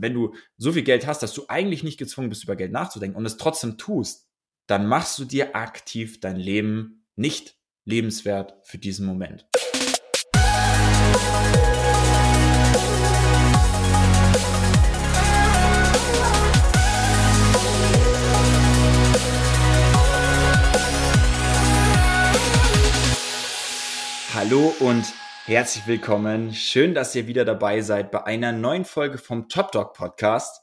wenn 0.00 0.14
du 0.14 0.34
so 0.56 0.72
viel 0.72 0.82
Geld 0.82 1.06
hast, 1.06 1.22
dass 1.22 1.34
du 1.34 1.44
eigentlich 1.48 1.82
nicht 1.82 1.98
gezwungen 1.98 2.28
bist, 2.28 2.44
über 2.44 2.56
Geld 2.56 2.72
nachzudenken 2.72 3.16
und 3.16 3.26
es 3.26 3.36
trotzdem 3.36 3.78
tust, 3.78 4.26
dann 4.66 4.86
machst 4.86 5.18
du 5.18 5.24
dir 5.24 5.54
aktiv 5.54 6.20
dein 6.20 6.36
Leben 6.36 7.06
nicht 7.14 7.56
lebenswert 7.84 8.56
für 8.64 8.78
diesen 8.78 9.06
Moment. 9.06 9.46
Hallo 24.34 24.74
und 24.80 25.14
herzlich 25.46 25.86
willkommen. 25.86 26.52
Schön, 26.52 26.92
dass 26.92 27.14
ihr 27.14 27.28
wieder 27.28 27.44
dabei 27.44 27.80
seid 27.80 28.10
bei 28.10 28.24
einer 28.24 28.50
neuen 28.50 28.84
Folge 28.84 29.16
vom 29.16 29.48
Top 29.48 29.70
Dog 29.70 29.94
Podcast. 29.94 30.60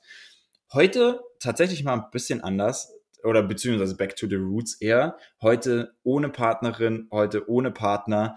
Heute 0.74 1.22
tatsächlich 1.40 1.86
mal 1.86 1.94
ein 1.94 2.12
bisschen 2.12 2.42
anders 2.42 2.94
oder 3.24 3.44
beziehungsweise 3.44 3.96
back 3.96 4.18
to 4.18 4.28
the 4.28 4.36
roots 4.36 4.76
eher. 4.82 5.18
Heute 5.42 5.96
ohne 6.04 6.28
Partnerin, 6.28 7.08
heute 7.12 7.50
ohne 7.50 7.72
Partner. 7.72 8.36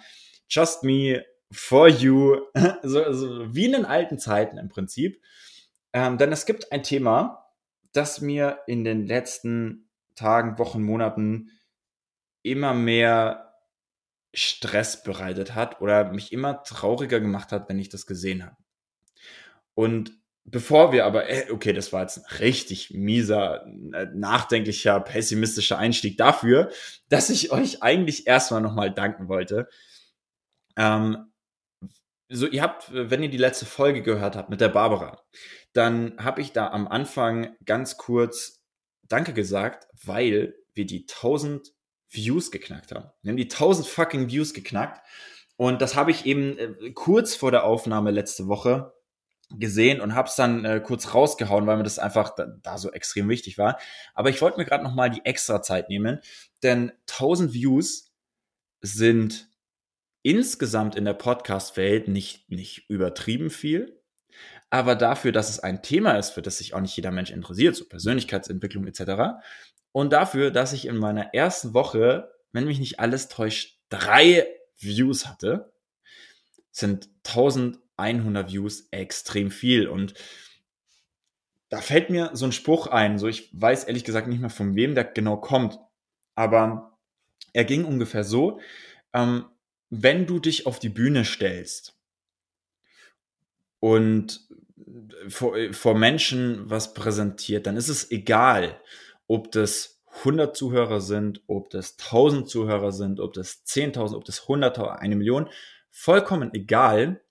Just 0.49 0.85
me 0.85 1.25
for 1.51 1.89
you. 1.89 2.37
so, 2.85 3.13
so 3.13 3.53
wie 3.53 3.65
in 3.65 3.73
den 3.73 3.85
alten 3.85 4.21
Zeiten 4.21 4.57
im 4.57 4.69
Prinzip. 4.69 5.21
Ähm, 5.93 6.17
denn 6.17 6.31
es 6.31 6.47
gibt 6.47 6.71
ein 6.71 6.85
Thema, 6.85 7.51
das 7.93 8.21
mir 8.21 8.61
in 8.69 8.85
den 8.85 9.05
letzten 9.05 9.91
Tagen, 10.15 10.61
Wochen, 10.61 10.83
Monaten 10.83 11.51
immer 12.45 12.73
mehr 12.73 13.46
Stress 14.37 15.03
bereitet 15.03 15.55
hat 15.55 15.81
oder 15.81 16.13
mich 16.13 16.33
immer 16.33 16.63
trauriger 16.63 17.21
gemacht 17.21 17.53
hat, 17.53 17.69
wenn 17.69 17.79
ich 17.79 17.89
das 17.89 18.07
gesehen 18.07 18.45
habe. 18.45 18.57
Und 19.75 20.13
bevor 20.45 20.93
wir 20.93 21.07
aber, 21.07 21.29
äh, 21.29 21.51
okay, 21.51 21.73
das 21.73 21.93
war 21.93 22.03
jetzt 22.03 22.19
ein 22.19 22.37
richtig 22.39 22.91
mieser, 22.91 23.67
äh, 23.95 24.07
nachdenklicher, 24.15 25.01
pessimistischer 25.01 25.79
Einstieg 25.79 26.19
dafür, 26.19 26.71
dass 27.09 27.31
ich 27.31 27.51
euch 27.51 27.83
eigentlich 27.83 28.27
erstmal 28.27 28.61
nochmal 28.61 28.93
danken 28.93 29.29
wollte. 29.29 29.69
Ähm, 30.77 31.33
so, 32.29 32.47
ihr 32.47 32.61
habt, 32.61 32.91
wenn 32.93 33.23
ihr 33.23 33.31
die 33.31 33.39
letzte 33.39 33.65
Folge 33.65 34.03
gehört 34.03 34.37
habt 34.37 34.51
mit 34.51 34.61
der 34.61 34.69
Barbara, 34.69 35.23
dann 35.73 36.17
habe 36.19 36.43
ich 36.43 36.53
da 36.53 36.69
am 36.69 36.89
Anfang 36.89 37.57
ganz 37.65 37.97
kurz 37.97 38.63
Danke 39.09 39.33
gesagt, 39.33 39.87
weil 40.05 40.57
wir 40.75 40.85
die 40.85 41.07
1000 41.09 41.76
Views 42.11 42.51
geknackt 42.51 42.93
haben. 42.93 43.11
Wir 43.23 43.31
haben 43.31 43.37
die 43.37 43.45
1000 43.45 43.87
fucking 43.87 44.31
Views 44.31 44.55
geknackt. 44.55 45.07
Und 45.57 45.81
das 45.81 45.97
habe 45.97 46.11
ich 46.11 46.27
eben 46.27 46.59
äh, 46.59 46.93
kurz 46.93 47.35
vor 47.35 47.51
der 47.51 47.65
Aufnahme 47.65 48.11
letzte 48.11 48.47
Woche 48.47 48.93
gesehen 49.51 50.01
und 50.01 50.15
habe 50.15 50.29
es 50.29 50.35
dann 50.35 50.65
äh, 50.65 50.81
kurz 50.85 51.15
rausgehauen, 51.15 51.67
weil 51.67 51.77
mir 51.77 51.85
das 51.85 51.99
einfach 51.99 52.35
da, 52.35 52.47
da 52.63 52.79
so 52.79 52.91
extrem 52.93 53.29
wichtig 53.29 53.59
war. 53.59 53.79
Aber 54.15 54.31
ich 54.31 54.43
wollte 54.43 54.59
mir 54.59 54.65
gerade 54.65 54.85
noch 54.85 54.95
mal 54.95 55.09
die 55.11 55.25
extra 55.25 55.63
Zeit 55.63 55.89
nehmen, 55.89 56.21
denn 56.63 56.93
1000 57.09 57.53
Views 57.53 58.13
sind 58.81 59.49
insgesamt 60.23 60.97
in 60.97 61.05
der 61.05 61.15
Podcast-Welt 61.15 62.09
nicht, 62.09 62.51
nicht 62.51 62.91
übertrieben 62.91 63.51
viel, 63.51 64.03
aber 64.71 64.97
dafür, 64.97 65.31
dass 65.31 65.49
es 65.49 65.61
ein 65.61 65.83
Thema 65.83 66.19
ist, 66.19 66.31
für 66.31 66.43
das 66.43 66.59
sich 66.59 66.75
auch 66.75 66.81
nicht 66.81 66.97
jeder 66.97 67.13
Mensch 67.13 67.31
interessiert, 67.31 67.77
so 67.77 67.85
Persönlichkeitsentwicklung 67.85 68.87
etc., 68.87 69.39
und 69.97 70.13
dafür, 70.13 70.51
dass 70.51 70.75
ich 70.75 70.85
in 70.85 70.99
meiner 70.99 71.33
ersten 71.33 71.73
Woche, 71.73 72.31
wenn 72.53 72.67
mich 72.67 72.79
nicht 72.81 73.01
alles 73.01 73.29
täuscht, 73.29 73.79
drei 73.89 74.47
Views 74.77 75.27
hatte, 75.27 75.73
sind 76.71 77.09
1100 77.25 78.53
Views 78.53 78.89
extrem 78.91 79.51
viel. 79.51 79.89
Und 79.89 80.13
da 81.71 81.81
fällt 81.81 82.11
mir 82.11 82.29
so 82.35 82.45
ein 82.45 82.53
Spruch 82.53 82.89
ein, 82.89 83.19
so 83.19 83.27
ich 83.27 83.49
weiß 83.59 83.85
ehrlich 83.85 84.05
gesagt 84.05 84.29
nicht 84.29 84.43
mehr 84.43 84.51
von 84.51 84.77
wem 84.77 84.95
der 84.95 85.05
genau 85.05 85.39
kommt, 85.39 85.79
aber 86.35 86.99
er 87.55 87.65
ging 87.65 87.87
ungefähr 87.87 88.23
so, 88.23 88.61
ähm, 89.15 89.47
wenn 89.89 90.27
du 90.27 90.41
dich 90.41 90.67
auf 90.67 90.79
die 90.79 90.91
Bühne 90.91 91.25
stellst 91.25 91.99
und 93.81 94.47
vor, 95.29 95.57
vor 95.73 95.95
Menschen 95.97 96.69
was 96.69 96.93
präsentiert, 96.93 97.67
dann 97.67 97.79
ist 97.79 97.89
es 97.89 98.11
egal, 98.11 98.79
ob 99.29 99.51
das 99.53 99.96
100 100.19 100.57
Zuhörer 100.57 101.01
sind, 101.01 101.43
ob 101.47 101.71
das 101.71 101.97
1000 101.99 102.49
Zuhörer 102.49 102.93
sind, 102.93 103.21
ob 103.21 103.33
das 103.33 103.65
10.000, 103.67 104.17
ob 104.17 104.25
das 104.25 104.43
100.000, 104.43 104.89
eine 104.89 105.17
Million, 105.17 105.49
vollkommen 105.91 106.53
egal, 106.55 107.23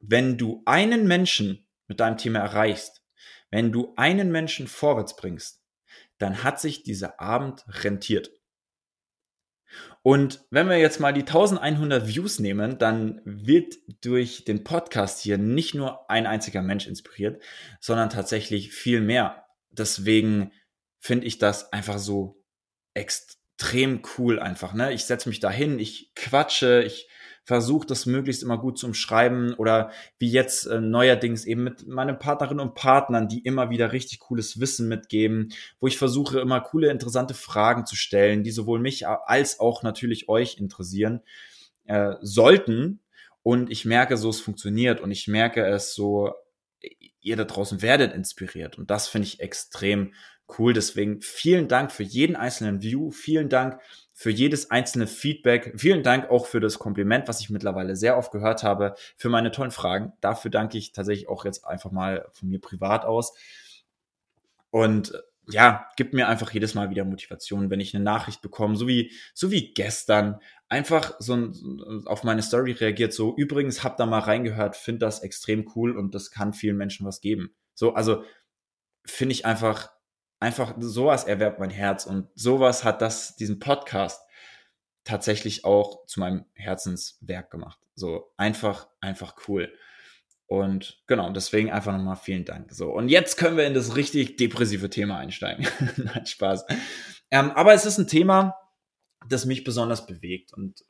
wenn 0.00 0.36
du 0.38 0.62
einen 0.66 1.06
Menschen 1.06 1.66
mit 1.86 2.00
deinem 2.00 2.18
Thema 2.18 2.40
erreichst, 2.40 3.02
wenn 3.50 3.72
du 3.72 3.92
einen 3.96 4.30
Menschen 4.32 4.66
vorwärts 4.66 5.16
bringst, 5.16 5.62
dann 6.18 6.42
hat 6.42 6.60
sich 6.60 6.82
dieser 6.82 7.20
Abend 7.20 7.64
rentiert. 7.68 8.30
Und 10.02 10.44
wenn 10.50 10.68
wir 10.68 10.78
jetzt 10.78 11.00
mal 11.00 11.12
die 11.12 11.22
1100 11.22 12.06
Views 12.06 12.38
nehmen, 12.38 12.78
dann 12.78 13.20
wird 13.24 13.74
durch 14.02 14.44
den 14.44 14.62
Podcast 14.62 15.20
hier 15.20 15.38
nicht 15.38 15.74
nur 15.74 16.08
ein 16.10 16.26
einziger 16.26 16.62
Mensch 16.62 16.86
inspiriert, 16.86 17.42
sondern 17.80 18.10
tatsächlich 18.10 18.72
viel 18.72 19.00
mehr. 19.00 19.46
Deswegen 19.70 20.52
finde 21.04 21.26
ich 21.26 21.36
das 21.36 21.70
einfach 21.70 21.98
so 21.98 22.42
extrem 22.94 24.00
cool 24.16 24.40
einfach. 24.40 24.72
Ne? 24.72 24.94
Ich 24.94 25.04
setze 25.04 25.28
mich 25.28 25.38
da 25.38 25.50
hin, 25.50 25.78
ich 25.78 26.14
quatsche, 26.14 26.82
ich 26.82 27.10
versuche 27.42 27.86
das 27.86 28.06
möglichst 28.06 28.42
immer 28.42 28.56
gut 28.56 28.78
zu 28.78 28.86
umschreiben 28.86 29.52
oder 29.52 29.90
wie 30.18 30.30
jetzt 30.30 30.64
äh, 30.64 30.80
neuerdings 30.80 31.44
eben 31.44 31.62
mit 31.62 31.86
meinen 31.86 32.18
Partnerinnen 32.18 32.66
und 32.66 32.74
Partnern, 32.74 33.28
die 33.28 33.40
immer 33.40 33.68
wieder 33.68 33.92
richtig 33.92 34.18
cooles 34.20 34.60
Wissen 34.60 34.88
mitgeben, 34.88 35.52
wo 35.78 35.88
ich 35.88 35.98
versuche 35.98 36.40
immer 36.40 36.62
coole, 36.62 36.90
interessante 36.90 37.34
Fragen 37.34 37.84
zu 37.84 37.96
stellen, 37.96 38.42
die 38.42 38.50
sowohl 38.50 38.80
mich 38.80 39.06
als 39.06 39.60
auch 39.60 39.82
natürlich 39.82 40.30
euch 40.30 40.56
interessieren 40.56 41.20
äh, 41.84 42.14
sollten. 42.22 43.00
Und 43.42 43.70
ich 43.70 43.84
merke 43.84 44.16
so, 44.16 44.30
es 44.30 44.40
funktioniert 44.40 45.02
und 45.02 45.10
ich 45.10 45.28
merke 45.28 45.66
es 45.66 45.94
so, 45.94 46.32
ihr 47.24 47.36
da 47.36 47.44
draußen 47.44 47.82
werdet 47.82 48.12
inspiriert. 48.12 48.78
Und 48.78 48.90
das 48.90 49.08
finde 49.08 49.26
ich 49.26 49.40
extrem 49.40 50.14
cool. 50.58 50.72
Deswegen 50.72 51.20
vielen 51.20 51.68
Dank 51.68 51.92
für 51.92 52.02
jeden 52.02 52.36
einzelnen 52.36 52.82
View. 52.82 53.10
Vielen 53.10 53.48
Dank 53.48 53.80
für 54.12 54.30
jedes 54.30 54.70
einzelne 54.70 55.06
Feedback. 55.06 55.72
Vielen 55.76 56.02
Dank 56.02 56.30
auch 56.30 56.46
für 56.46 56.60
das 56.60 56.78
Kompliment, 56.78 57.26
was 57.28 57.40
ich 57.40 57.50
mittlerweile 57.50 57.96
sehr 57.96 58.16
oft 58.16 58.30
gehört 58.30 58.62
habe, 58.62 58.94
für 59.16 59.28
meine 59.28 59.50
tollen 59.50 59.72
Fragen. 59.72 60.12
Dafür 60.20 60.50
danke 60.50 60.78
ich 60.78 60.92
tatsächlich 60.92 61.28
auch 61.28 61.44
jetzt 61.44 61.66
einfach 61.66 61.90
mal 61.90 62.28
von 62.32 62.48
mir 62.48 62.60
privat 62.60 63.04
aus. 63.04 63.34
Und 64.70 65.12
ja, 65.48 65.88
gibt 65.96 66.14
mir 66.14 66.28
einfach 66.28 66.50
jedes 66.52 66.74
Mal 66.74 66.90
wieder 66.90 67.04
Motivation, 67.04 67.70
wenn 67.70 67.80
ich 67.80 67.94
eine 67.94 68.02
Nachricht 68.02 68.40
bekomme, 68.40 68.76
so 68.76 68.88
wie, 68.88 69.12
so 69.34 69.50
wie 69.50 69.74
gestern, 69.74 70.40
einfach 70.68 71.14
so 71.18 71.34
ein, 71.34 72.02
auf 72.06 72.24
meine 72.24 72.42
Story 72.42 72.72
reagiert, 72.72 73.12
so, 73.12 73.36
übrigens, 73.36 73.84
habt 73.84 74.00
da 74.00 74.06
mal 74.06 74.20
reingehört, 74.20 74.76
finde 74.76 75.00
das 75.00 75.20
extrem 75.20 75.70
cool 75.74 75.96
und 75.96 76.14
das 76.14 76.30
kann 76.30 76.54
vielen 76.54 76.76
Menschen 76.76 77.06
was 77.06 77.20
geben. 77.20 77.54
So, 77.74 77.94
also, 77.94 78.24
finde 79.04 79.32
ich 79.32 79.44
einfach 79.44 79.90
einfach 80.40 80.74
sowas 80.78 81.24
erwerbt 81.24 81.58
mein 81.58 81.70
Herz 81.70 82.06
und 82.06 82.28
sowas 82.34 82.84
hat 82.84 83.00
das, 83.02 83.36
diesen 83.36 83.58
Podcast 83.58 84.20
tatsächlich 85.04 85.64
auch 85.64 86.06
zu 86.06 86.20
meinem 86.20 86.46
Herzenswerk 86.54 87.50
gemacht. 87.50 87.78
So 87.94 88.32
einfach, 88.36 88.88
einfach 89.00 89.34
cool. 89.48 89.72
Und 90.46 91.02
genau, 91.06 91.30
deswegen 91.30 91.70
einfach 91.70 91.92
nochmal 91.92 92.16
vielen 92.16 92.44
Dank. 92.44 92.72
So, 92.72 92.90
und 92.90 93.08
jetzt 93.08 93.36
können 93.36 93.56
wir 93.56 93.66
in 93.66 93.74
das 93.74 93.96
richtig 93.96 94.36
depressive 94.36 94.90
Thema 94.90 95.18
einsteigen. 95.18 95.66
Nein, 95.96 96.26
Spaß. 96.26 96.66
Ähm, 97.30 97.50
aber 97.52 97.72
es 97.74 97.86
ist 97.86 97.98
ein 97.98 98.08
Thema, 98.08 98.56
das 99.28 99.46
mich 99.46 99.64
besonders 99.64 100.06
bewegt 100.06 100.52
und 100.52 100.84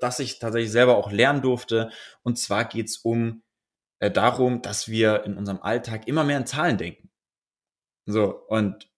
das 0.00 0.18
ich 0.18 0.38
tatsächlich 0.38 0.70
selber 0.70 0.96
auch 0.96 1.10
lernen 1.10 1.40
durfte. 1.40 1.90
Und 2.22 2.38
zwar 2.38 2.66
geht 2.66 2.88
es 2.88 2.98
um 2.98 3.42
äh, 4.00 4.10
darum, 4.10 4.60
dass 4.60 4.88
wir 4.88 5.24
in 5.24 5.38
unserem 5.38 5.62
Alltag 5.62 6.06
immer 6.06 6.24
mehr 6.24 6.38
in 6.38 6.46
Zahlen 6.46 6.76
denken. 6.76 7.10
So, 8.06 8.46
und 8.48 8.90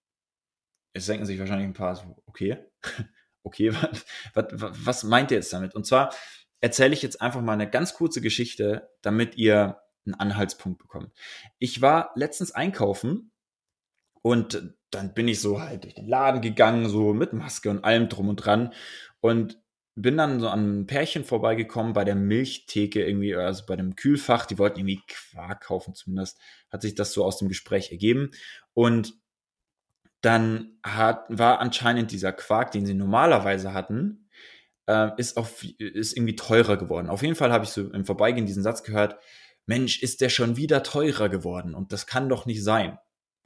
jetzt 0.93 1.07
denken 1.07 1.25
sich 1.25 1.39
wahrscheinlich 1.39 1.67
ein 1.67 1.73
paar 1.73 1.95
so, 1.95 2.21
okay, 2.25 2.57
okay, 3.43 3.71
was, 4.33 4.45
was, 4.51 4.85
was 4.85 5.03
meint 5.03 5.31
ihr 5.31 5.37
jetzt 5.37 5.53
damit? 5.53 5.75
Und 5.75 5.85
zwar 5.85 6.13
erzähle 6.59 6.93
ich 6.93 7.01
jetzt 7.01 7.21
einfach 7.21 7.41
mal 7.41 7.53
eine 7.53 7.69
ganz 7.69 7.93
kurze 7.93 8.21
Geschichte, 8.21 8.89
damit 9.01 9.37
ihr 9.37 9.81
einen 10.05 10.15
Anhaltspunkt 10.15 10.79
bekommt. 10.79 11.11
Ich 11.59 11.81
war 11.81 12.11
letztens 12.15 12.51
einkaufen 12.51 13.31
und 14.21 14.75
dann 14.89 15.13
bin 15.13 15.27
ich 15.27 15.41
so 15.41 15.61
halt 15.61 15.83
durch 15.83 15.95
den 15.95 16.07
Laden 16.07 16.41
gegangen, 16.41 16.89
so 16.89 17.13
mit 17.13 17.33
Maske 17.33 17.69
und 17.69 17.83
allem 17.83 18.09
drum 18.09 18.29
und 18.29 18.37
dran 18.37 18.73
und 19.19 19.61
bin 20.01 20.15
dann 20.15 20.39
so 20.39 20.47
an 20.47 20.81
ein 20.81 20.87
Pärchen 20.87 21.23
vorbeigekommen 21.23 21.93
bei 21.93 22.03
der 22.03 22.15
Milchtheke 22.15 23.03
irgendwie, 23.03 23.35
also 23.35 23.65
bei 23.65 23.75
dem 23.75 23.95
Kühlfach. 23.95 24.45
Die 24.45 24.59
wollten 24.59 24.79
irgendwie 24.79 25.01
Quark 25.07 25.65
kaufen, 25.65 25.95
zumindest 25.95 26.39
hat 26.69 26.83
sich 26.83 26.93
das 26.93 27.13
so 27.13 27.25
aus 27.25 27.39
dem 27.39 27.47
Gespräch 27.47 27.91
ergeben. 27.91 28.31
Und 28.73 29.15
dann 30.21 30.77
hat, 30.83 31.25
war 31.29 31.59
anscheinend 31.59 32.11
dieser 32.11 32.31
Quark, 32.31 32.71
den 32.71 32.85
sie 32.85 32.93
normalerweise 32.93 33.73
hatten, 33.73 34.29
äh, 34.87 35.09
ist, 35.17 35.35
auf, 35.35 35.63
ist 35.63 36.15
irgendwie 36.15 36.35
teurer 36.35 36.77
geworden. 36.77 37.09
Auf 37.09 37.23
jeden 37.23 37.35
Fall 37.35 37.51
habe 37.51 37.65
ich 37.65 37.71
so 37.71 37.89
im 37.91 38.05
Vorbeigehen 38.05 38.45
diesen 38.45 38.63
Satz 38.63 38.83
gehört, 38.83 39.17
Mensch, 39.65 40.01
ist 40.01 40.21
der 40.21 40.29
schon 40.29 40.57
wieder 40.57 40.83
teurer 40.83 41.27
geworden 41.27 41.73
und 41.75 41.91
das 41.91 42.07
kann 42.07 42.29
doch 42.29 42.45
nicht 42.45 42.63
sein. 42.63 42.97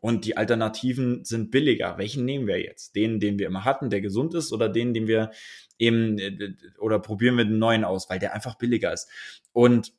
Und 0.02 0.26
die 0.26 0.36
Alternativen 0.36 1.24
sind 1.24 1.52
billiger. 1.52 1.98
Welchen 1.98 2.26
nehmen 2.26 2.48
wir 2.48 2.60
jetzt? 2.60 2.96
Den, 2.96 3.20
den 3.20 3.38
wir 3.38 3.46
immer 3.46 3.66
hatten, 3.66 3.92
der 3.92 4.02
gesund 4.02 4.34
ist, 4.34 4.52
oder 4.52 4.68
den, 4.68 4.94
den 4.94 5.08
wir 5.08 5.32
eben, 5.78 6.18
äh, 6.18 6.54
oder 6.80 7.00
probieren 7.00 7.38
wir 7.38 7.46
den 7.46 7.60
neuen 7.60 7.84
aus, 7.84 8.10
weil 8.10 8.20
der 8.20 8.34
einfach 8.34 8.58
billiger 8.58 8.92
ist. 8.92 9.10
Und 9.54 9.94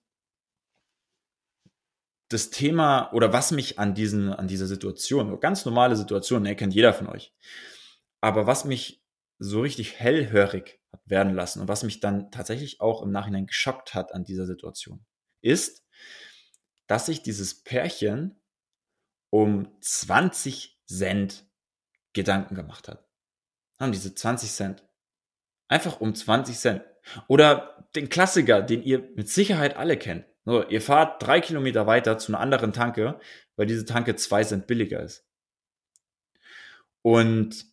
das 2.28 2.50
Thema 2.50 3.12
oder 3.12 3.32
was 3.32 3.52
mich 3.52 3.78
an 3.78 3.94
diesen, 3.94 4.32
an 4.32 4.49
dieser 4.49 4.66
Situation, 4.66 5.38
ganz 5.38 5.64
normale 5.64 5.96
Situation, 5.96 6.43
ne, 6.43 6.56
kennt 6.56 6.75
jeder 6.75 6.93
von 6.94 7.06
euch. 7.06 7.32
Aber 8.20 8.46
was 8.46 8.64
mich 8.64 9.04
so 9.38 9.60
richtig 9.60 9.99
hellhörig 9.99 10.81
hat 10.93 11.00
werden 11.04 11.34
lassen 11.34 11.60
und 11.60 11.69
was 11.69 11.82
mich 11.82 12.00
dann 12.00 12.31
tatsächlich 12.31 12.81
auch 12.81 13.02
im 13.02 13.10
Nachhinein 13.10 13.46
geschockt 13.46 13.94
hat 13.94 14.14
an 14.14 14.25
dieser 14.25 14.46
Situation, 14.46 15.04
ist, 15.43 15.84
dass 16.87 17.06
sich 17.06 17.22
dieses 17.22 17.62
Pärchen 17.62 18.41
um 19.32 19.67
20 19.81 20.79
Cent 20.87 21.46
Gedanken 22.12 22.55
gemacht 22.55 22.87
hat. 22.87 23.08
Haben 23.81 23.93
diese 23.93 24.14
20 24.14 24.50
Cent. 24.50 24.84
Einfach 25.69 26.00
um 26.00 26.14
20 26.14 26.56
Cent. 26.58 26.84
Oder 27.29 27.88
den 27.96 28.11
Klassiker, 28.11 28.61
den 28.61 28.82
ihr 28.82 29.11
mit 29.17 29.31
Sicherheit 29.31 29.76
alle 29.76 29.96
kennt. 29.96 30.26
So, 30.44 30.69
ihr 30.69 30.82
fahrt 30.82 31.23
drei 31.23 31.40
Kilometer 31.40 31.87
weiter 31.87 32.19
zu 32.19 32.32
einer 32.32 32.40
anderen 32.40 32.75
Tanke, 32.75 33.19
weil 33.56 33.67
diese 33.67 33.87
Tanke 33.87 34.17
zwei 34.17 34.44
Cent 34.44 34.67
billiger 34.67 35.00
ist. 35.00 35.26
Und 37.00 37.64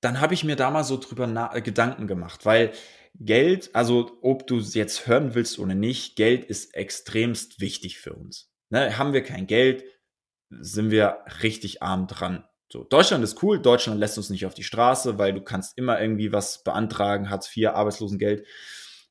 dann 0.00 0.20
habe 0.20 0.34
ich 0.34 0.42
mir 0.42 0.56
da 0.56 0.70
mal 0.70 0.84
so 0.84 0.96
drüber 0.96 1.28
Gedanken 1.60 2.08
gemacht, 2.08 2.44
weil 2.44 2.72
Geld, 3.14 3.70
also 3.72 4.18
ob 4.20 4.48
du 4.48 4.58
es 4.58 4.74
jetzt 4.74 5.06
hören 5.06 5.34
willst 5.34 5.60
oder 5.60 5.76
nicht, 5.76 6.16
Geld 6.16 6.44
ist 6.44 6.74
extremst 6.74 7.60
wichtig 7.60 7.98
für 8.00 8.14
uns. 8.14 8.51
Ne, 8.72 8.96
haben 8.96 9.12
wir 9.12 9.22
kein 9.22 9.46
Geld, 9.46 9.84
sind 10.48 10.90
wir 10.90 11.18
richtig 11.42 11.82
arm 11.82 12.06
dran. 12.06 12.42
So, 12.72 12.84
Deutschland 12.84 13.22
ist 13.22 13.42
cool, 13.42 13.60
Deutschland 13.60 14.00
lässt 14.00 14.16
uns 14.16 14.30
nicht 14.30 14.46
auf 14.46 14.54
die 14.54 14.64
Straße, 14.64 15.18
weil 15.18 15.34
du 15.34 15.42
kannst 15.42 15.76
immer 15.76 16.00
irgendwie 16.00 16.32
was 16.32 16.64
beantragen, 16.64 17.28
Hartz 17.28 17.54
IV, 17.54 17.68
Arbeitslosengeld. 17.68 18.46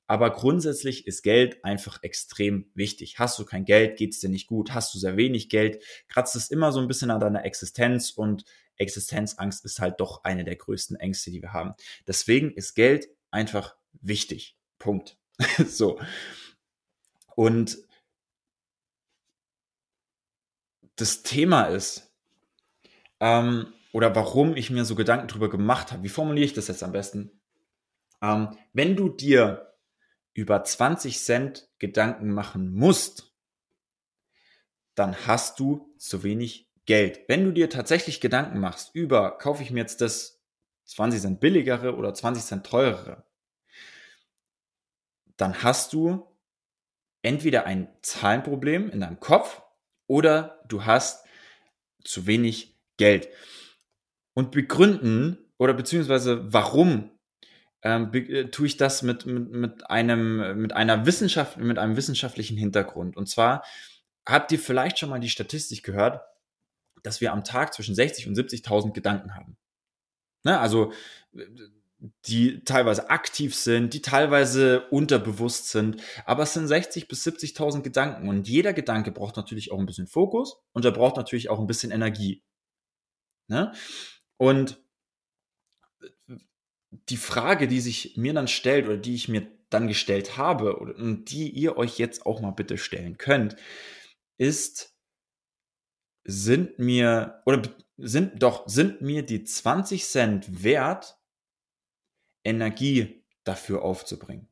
Aber 0.08 0.32
grundsätzlich 0.32 1.06
ist 1.06 1.22
Geld 1.22 1.64
einfach 1.64 2.00
extrem 2.02 2.72
wichtig. 2.74 3.20
Hast 3.20 3.38
du 3.38 3.46
kein 3.46 3.64
Geld, 3.64 4.00
geht's 4.00 4.20
dir 4.20 4.30
nicht 4.30 4.48
gut. 4.48 4.74
Hast 4.74 4.96
du 4.96 4.98
sehr 4.98 5.16
wenig 5.16 5.48
Geld, 5.48 5.84
kratzt 6.08 6.36
es 6.36 6.50
immer 6.50 6.72
so 6.72 6.80
ein 6.80 6.88
bisschen 6.88 7.12
an 7.12 7.20
deiner 7.20 7.46
Existenz 7.46 8.10
und 8.10 8.46
Existenzangst 8.78 9.64
ist 9.64 9.80
halt 9.80 10.00
doch 10.00 10.24
eine 10.24 10.44
der 10.44 10.56
größten 10.56 10.96
Ängste, 10.96 11.30
die 11.30 11.44
wir 11.44 11.54
haben. 11.54 11.76
Deswegen 12.08 12.52
ist 12.52 12.74
Geld 12.74 13.10
einfach 13.30 13.76
wichtig. 14.02 14.58
Punkt. 14.80 15.20
so. 15.68 16.00
Und 17.36 17.78
das 21.02 21.24
Thema 21.24 21.64
ist, 21.64 22.14
ähm, 23.20 23.74
oder 23.92 24.16
warum 24.16 24.56
ich 24.56 24.70
mir 24.70 24.86
so 24.86 24.96
Gedanken 24.96 25.28
drüber 25.28 25.50
gemacht 25.50 25.92
habe, 25.92 26.04
wie 26.04 26.10
formuliere 26.10 26.46
ich 26.46 26.54
das 26.54 26.68
jetzt 26.68 26.84
am 26.84 26.92
besten? 26.92 27.42
Ähm, 28.22 28.58
wenn 28.74 28.96
du 28.96 29.10
dir 29.10 29.74
über 30.34 30.64
20 30.64 31.20
Cent 31.20 31.70
Gedanken 31.80 32.32
machen 32.32 32.72
musst, 32.72 33.34
dann 34.96 35.28
hast 35.28 35.60
du 35.60 35.94
zu 35.98 36.24
wenig 36.24 36.70
Geld. 36.86 37.22
Wenn 37.28 37.44
du 37.46 37.52
dir 37.52 37.70
tatsächlich 37.70 38.22
Gedanken 38.22 38.60
machst 38.60 38.94
über, 38.94 39.38
kaufe 39.38 39.64
ich 39.64 39.72
mir 39.72 39.80
jetzt 39.82 40.02
das 40.02 40.42
20 40.86 41.22
Cent 41.22 41.40
billigere 41.40 41.96
oder 41.96 42.14
20 42.14 42.44
Cent 42.44 42.66
teurere, 42.66 43.26
dann 45.38 45.64
hast 45.64 45.94
du 45.94 46.28
entweder 47.22 47.66
ein 47.66 47.90
Zahlenproblem 48.02 48.90
in 48.90 49.02
deinem 49.02 49.20
Kopf 49.20 49.62
oder 50.12 50.60
du 50.68 50.84
hast 50.84 51.26
zu 52.04 52.28
wenig 52.28 52.78
Geld. 52.98 53.30
Und 54.34 54.52
begründen 54.52 55.38
oder 55.58 55.74
beziehungsweise 55.74 56.52
warum 56.52 57.12
ähm, 57.82 58.14
äh, 58.14 58.50
tue 58.50 58.68
ich 58.68 58.76
das 58.76 59.04
mit, 59.04 59.26
mit, 59.26 59.52
mit, 59.52 59.90
einem, 59.90 60.62
mit 60.62 60.74
einer 60.74 61.06
Wissenschaft, 61.06 61.58
mit 61.58 61.78
einem 61.78 61.96
wissenschaftlichen 61.96 62.58
Hintergrund. 62.58 63.16
Und 63.16 63.30
zwar 63.30 63.64
habt 64.28 64.52
ihr 64.52 64.60
vielleicht 64.60 65.00
schon 65.00 65.10
mal 65.10 65.22
die 65.22 65.30
Statistik 65.30 65.82
gehört, 65.82 66.20
dass 67.04 67.22
wir 67.22 67.32
am 67.32 67.46
Tag 67.46 67.74
zwischen 67.74 67.96
60 67.96 68.28
und 68.28 68.38
70.000 68.38 68.92
Gedanken 68.92 69.34
haben. 69.34 69.56
Ne? 70.44 70.60
Also 70.60 70.92
die 72.26 72.64
teilweise 72.64 73.10
aktiv 73.12 73.56
sind, 73.56 73.94
die 73.94 74.02
teilweise 74.02 74.88
unterbewusst 74.90 75.70
sind, 75.70 76.02
aber 76.26 76.44
es 76.44 76.54
sind 76.54 76.68
60 76.68 77.08
bis 77.08 77.26
70.000 77.26 77.82
Gedanken 77.82 78.28
und 78.28 78.48
jeder 78.48 78.74
Gedanke 78.74 79.12
braucht 79.12 79.38
natürlich 79.38 79.72
auch 79.72 79.78
ein 79.80 79.86
bisschen 79.86 80.08
Fokus 80.08 80.58
und 80.74 80.84
er 80.84 80.92
braucht 80.92 81.18
natürlich 81.18 81.50
auch 81.50 81.60
ein 81.60 81.68
bisschen 81.68 81.92
Energie. 81.92 82.44
Ne? 83.48 83.72
Und 84.38 84.84
die 87.10 87.18
Frage, 87.18 87.68
die 87.68 87.82
sich 87.82 88.18
mir 88.18 88.34
dann 88.34 88.48
stellt 88.48 88.86
oder 88.86 88.98
die 88.98 89.16
ich 89.16 89.28
mir 89.28 89.48
dann 89.70 89.88
gestellt 89.88 90.38
habe 90.38 90.76
und 90.76 91.32
die 91.32 91.50
ihr 91.50 91.78
euch 91.78 92.00
jetzt 92.00 92.26
auch 92.26 92.42
mal 92.42 92.52
bitte 92.52 92.78
stellen 92.78 93.18
könnt, 93.18 93.56
ist, 94.38 94.96
sind 96.24 96.80
mir, 96.80 97.42
oder 97.46 97.62
sind 97.98 98.42
doch, 98.42 98.68
sind 98.68 99.02
mir 99.02 99.24
die 99.24 99.44
20 99.44 100.04
Cent 100.04 100.64
wert, 100.64 101.21
Energie 102.44 103.24
dafür 103.44 103.84
aufzubringen? 103.84 104.48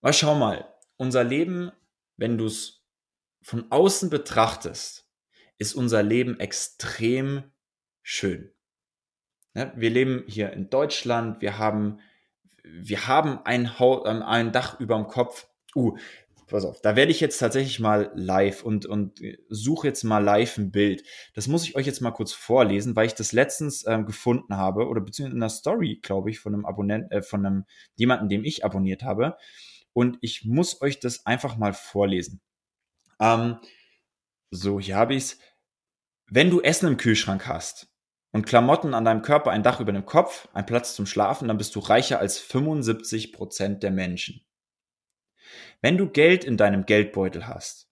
Weil 0.00 0.12
schau 0.12 0.34
mal, 0.34 0.72
unser 0.96 1.24
Leben, 1.24 1.72
wenn 2.16 2.38
du 2.38 2.46
es 2.46 2.84
von 3.42 3.70
außen 3.70 4.10
betrachtest, 4.10 5.08
ist 5.58 5.74
unser 5.74 6.02
Leben 6.02 6.40
extrem 6.40 7.44
schön. 8.02 8.52
Ne? 9.54 9.72
Wir 9.76 9.90
leben 9.90 10.24
hier 10.26 10.52
in 10.52 10.70
Deutschland, 10.70 11.40
wir 11.40 11.58
haben, 11.58 12.00
wir 12.62 13.06
haben 13.06 13.38
ein, 13.44 13.78
Haus, 13.78 14.04
ein 14.06 14.52
Dach 14.52 14.80
über 14.80 14.96
dem 14.96 15.06
Kopf. 15.06 15.48
Uh, 15.76 15.96
pass 16.46 16.64
auf, 16.64 16.80
da 16.80 16.96
werde 16.96 17.10
ich 17.10 17.20
jetzt 17.20 17.38
tatsächlich 17.38 17.80
mal 17.80 18.10
live 18.14 18.62
und, 18.64 18.86
und 18.86 19.20
suche 19.48 19.86
jetzt 19.86 20.04
mal 20.04 20.22
live 20.22 20.58
ein 20.58 20.70
Bild. 20.70 21.02
Das 21.34 21.48
muss 21.48 21.64
ich 21.64 21.76
euch 21.76 21.86
jetzt 21.86 22.00
mal 22.00 22.10
kurz 22.10 22.32
vorlesen, 22.32 22.96
weil 22.96 23.06
ich 23.06 23.14
das 23.14 23.32
letztens 23.32 23.86
ähm, 23.86 24.06
gefunden 24.06 24.56
habe 24.56 24.86
oder 24.86 25.00
beziehungsweise 25.00 25.36
in 25.36 25.42
einer 25.42 25.50
Story, 25.50 26.00
glaube 26.02 26.30
ich, 26.30 26.40
von 26.40 26.54
einem 26.54 26.66
Abonnent, 26.66 27.10
äh, 27.12 27.22
von 27.22 27.44
einem 27.44 27.64
jemanden, 27.96 28.28
dem 28.28 28.44
ich 28.44 28.64
abonniert 28.64 29.02
habe. 29.02 29.36
Und 29.92 30.18
ich 30.20 30.44
muss 30.44 30.80
euch 30.80 31.00
das 31.00 31.26
einfach 31.26 31.56
mal 31.56 31.72
vorlesen. 31.72 32.40
Ähm, 33.20 33.58
so, 34.50 34.80
hier 34.80 34.96
habe 34.96 35.14
ich 35.14 35.24
es. 35.24 35.38
Wenn 36.26 36.50
du 36.50 36.60
Essen 36.62 36.88
im 36.88 36.96
Kühlschrank 36.96 37.46
hast, 37.46 37.94
und 38.34 38.46
Klamotten 38.46 38.94
an 38.94 39.04
deinem 39.04 39.22
Körper, 39.22 39.52
ein 39.52 39.62
Dach 39.62 39.78
über 39.78 39.92
dem 39.92 40.06
Kopf, 40.06 40.48
ein 40.52 40.66
Platz 40.66 40.96
zum 40.96 41.06
Schlafen, 41.06 41.46
dann 41.46 41.56
bist 41.56 41.76
du 41.76 41.78
reicher 41.78 42.18
als 42.18 42.40
75 42.40 43.32
Prozent 43.32 43.84
der 43.84 43.92
Menschen. 43.92 44.44
Wenn 45.80 45.96
du 45.98 46.08
Geld 46.08 46.44
in 46.44 46.56
deinem 46.56 46.86
Geldbeutel 46.86 47.46
hast 47.46 47.90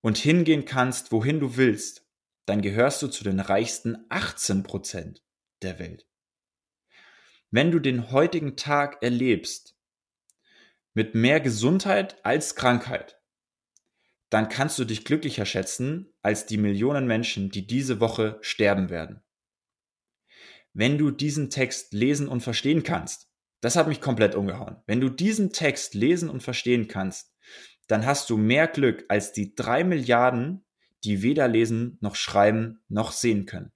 und 0.00 0.18
hingehen 0.18 0.64
kannst, 0.64 1.12
wohin 1.12 1.40
du 1.40 1.56
willst, 1.56 2.06
dann 2.46 2.62
gehörst 2.62 3.02
du 3.02 3.08
zu 3.08 3.24
den 3.24 3.40
reichsten 3.40 4.06
18 4.08 4.62
Prozent 4.62 5.22
der 5.62 5.78
Welt. 5.78 6.06
Wenn 7.50 7.70
du 7.70 7.78
den 7.78 8.10
heutigen 8.10 8.56
Tag 8.56 9.02
erlebst 9.02 9.76
mit 10.94 11.14
mehr 11.14 11.40
Gesundheit 11.40 12.24
als 12.24 12.54
Krankheit, 12.54 13.20
dann 14.30 14.48
kannst 14.48 14.78
du 14.78 14.84
dich 14.84 15.04
glücklicher 15.04 15.46
schätzen 15.46 16.12
als 16.22 16.46
die 16.46 16.58
Millionen 16.58 17.06
Menschen, 17.06 17.50
die 17.50 17.66
diese 17.66 18.00
Woche 18.00 18.38
sterben 18.40 18.90
werden 18.90 19.22
wenn 20.78 20.98
du 20.98 21.10
diesen 21.10 21.48
Text 21.48 21.94
lesen 21.94 22.28
und 22.28 22.42
verstehen 22.42 22.82
kannst, 22.82 23.30
das 23.60 23.76
hat 23.76 23.88
mich 23.88 24.00
komplett 24.00 24.34
umgehauen. 24.34 24.76
Wenn 24.86 25.00
du 25.00 25.08
diesen 25.08 25.52
Text 25.52 25.94
lesen 25.94 26.28
und 26.28 26.42
verstehen 26.42 26.88
kannst, 26.88 27.34
dann 27.86 28.04
hast 28.04 28.30
du 28.30 28.36
mehr 28.36 28.68
Glück 28.68 29.04
als 29.08 29.32
die 29.32 29.54
drei 29.54 29.84
Milliarden, 29.84 30.64
die 31.04 31.22
weder 31.22 31.48
lesen 31.48 31.98
noch 32.00 32.16
schreiben 32.16 32.80
noch 32.88 33.12
sehen 33.12 33.46
können. 33.46 33.72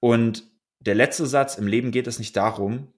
Und 0.00 0.50
der 0.80 0.94
letzte 0.94 1.26
Satz, 1.26 1.56
im 1.56 1.66
Leben 1.66 1.92
geht 1.92 2.06
es 2.06 2.18
nicht 2.18 2.36
darum, 2.36 2.92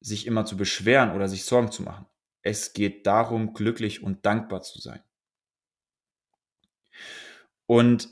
sich 0.00 0.26
immer 0.26 0.44
zu 0.44 0.56
beschweren 0.56 1.12
oder 1.12 1.28
sich 1.28 1.44
Sorgen 1.44 1.72
zu 1.72 1.82
machen. 1.82 2.06
Es 2.42 2.72
geht 2.72 3.06
darum, 3.06 3.54
glücklich 3.54 4.02
und 4.02 4.26
dankbar 4.26 4.62
zu 4.62 4.80
sein. 4.80 5.02
Und 7.66 8.08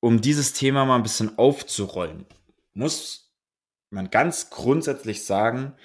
um 0.00 0.20
dieses 0.20 0.54
Thema 0.54 0.84
mal 0.84 0.96
ein 0.96 1.02
bisschen 1.02 1.38
aufzurollen, 1.38 2.26
muss 2.74 3.32
man 3.90 4.10
ganz 4.10 4.50
grundsätzlich 4.50 5.24
sagen, 5.24 5.76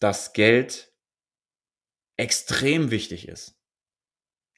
dass 0.00 0.32
Geld 0.32 0.92
extrem 2.16 2.90
wichtig 2.90 3.28
ist. 3.28 3.58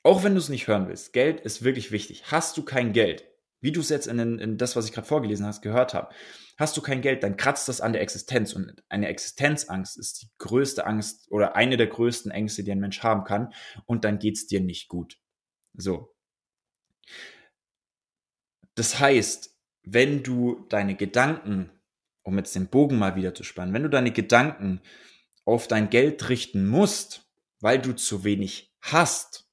Auch 0.03 0.23
wenn 0.23 0.35
du 0.35 0.39
es 0.39 0.49
nicht 0.49 0.67
hören 0.67 0.89
willst, 0.89 1.13
Geld 1.13 1.41
ist 1.41 1.65
wirklich 1.65 1.91
wichtig. 1.91 2.31
Hast 2.31 2.57
du 2.57 2.65
kein 2.65 2.93
Geld, 2.93 3.25
wie 3.61 3.73
du 3.73 3.81
es 3.81 3.89
jetzt 3.89 4.07
in, 4.07 4.19
in 4.19 4.59
das, 4.59 4.77
was 4.77 4.85
ich 4.85 4.93
gerade 4.93 5.07
vorgelesen 5.07 5.47
hast, 5.47 5.63
gehört 5.63 5.95
habe, 5.95 6.15
hast 6.59 6.77
du 6.77 6.83
kein 6.83 7.01
Geld, 7.01 7.23
dann 7.23 7.37
kratzt 7.37 7.69
das 7.69 7.81
an 7.81 7.93
der 7.93 8.03
Existenz. 8.03 8.53
Und 8.53 8.83
eine 8.89 9.09
Existenzangst 9.09 9.97
ist 9.97 10.23
die 10.23 10.31
größte 10.39 10.87
Angst 10.87 11.31
oder 11.31 11.57
eine 11.57 11.77
der 11.77 11.87
größten 11.87 12.31
Ängste, 12.31 12.65
die 12.65 12.73
ein 12.73 12.81
Mensch 12.81 13.03
haben 13.03 13.25
kann. 13.25 13.55
Und 13.87 14.05
dann 14.05 14.19
geht's 14.19 14.47
dir 14.47 14.61
nicht 14.61 14.89
gut. 14.89 15.19
So. 15.73 16.15
Das 18.75 18.99
heißt, 18.99 19.54
wenn 19.85 20.23
du 20.23 20.67
deine 20.69 20.97
Gedanken, 20.97 21.71
um 22.23 22.37
jetzt 22.39 22.55
den 22.55 22.69
Bogen 22.69 22.99
mal 22.99 23.17
wieder 23.17 23.35
zu 23.35 23.45
spannen, 23.45 23.75
wenn 23.75 23.83
du 23.83 23.91
deine 23.91 24.11
Gedanken 24.11 24.81
auf 25.45 25.69
dein 25.69 25.91
Geld 25.91 26.29
richten 26.29 26.67
musst, 26.67 27.29
weil 27.61 27.79
du 27.79 27.93
zu 27.93 28.25
wenig 28.25 28.75
hast, 28.81 29.49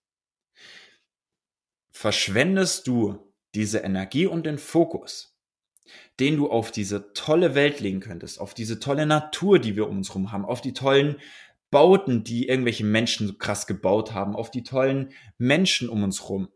verschwendest 1.91 2.87
du 2.87 3.33
diese 3.53 3.79
Energie 3.79 4.25
und 4.25 4.45
den 4.45 4.57
Fokus, 4.57 5.37
den 6.19 6.37
du 6.37 6.49
auf 6.49 6.71
diese 6.71 7.13
tolle 7.13 7.55
Welt 7.55 7.79
legen 7.81 7.99
könntest, 7.99 8.39
auf 8.39 8.53
diese 8.53 8.79
tolle 8.79 9.05
Natur, 9.05 9.59
die 9.59 9.75
wir 9.75 9.87
um 9.87 9.97
uns 9.97 10.09
herum 10.09 10.31
haben, 10.31 10.45
auf 10.45 10.61
die 10.61 10.73
tollen 10.73 11.17
Bauten, 11.69 12.23
die 12.23 12.47
irgendwelche 12.47 12.85
Menschen 12.85 13.27
so 13.27 13.33
krass 13.33 13.67
gebaut 13.67 14.13
haben, 14.13 14.35
auf 14.35 14.51
die 14.51 14.63
tollen 14.63 15.13
Menschen 15.37 15.89
um 15.89 16.03
uns 16.03 16.21
herum, 16.21 16.49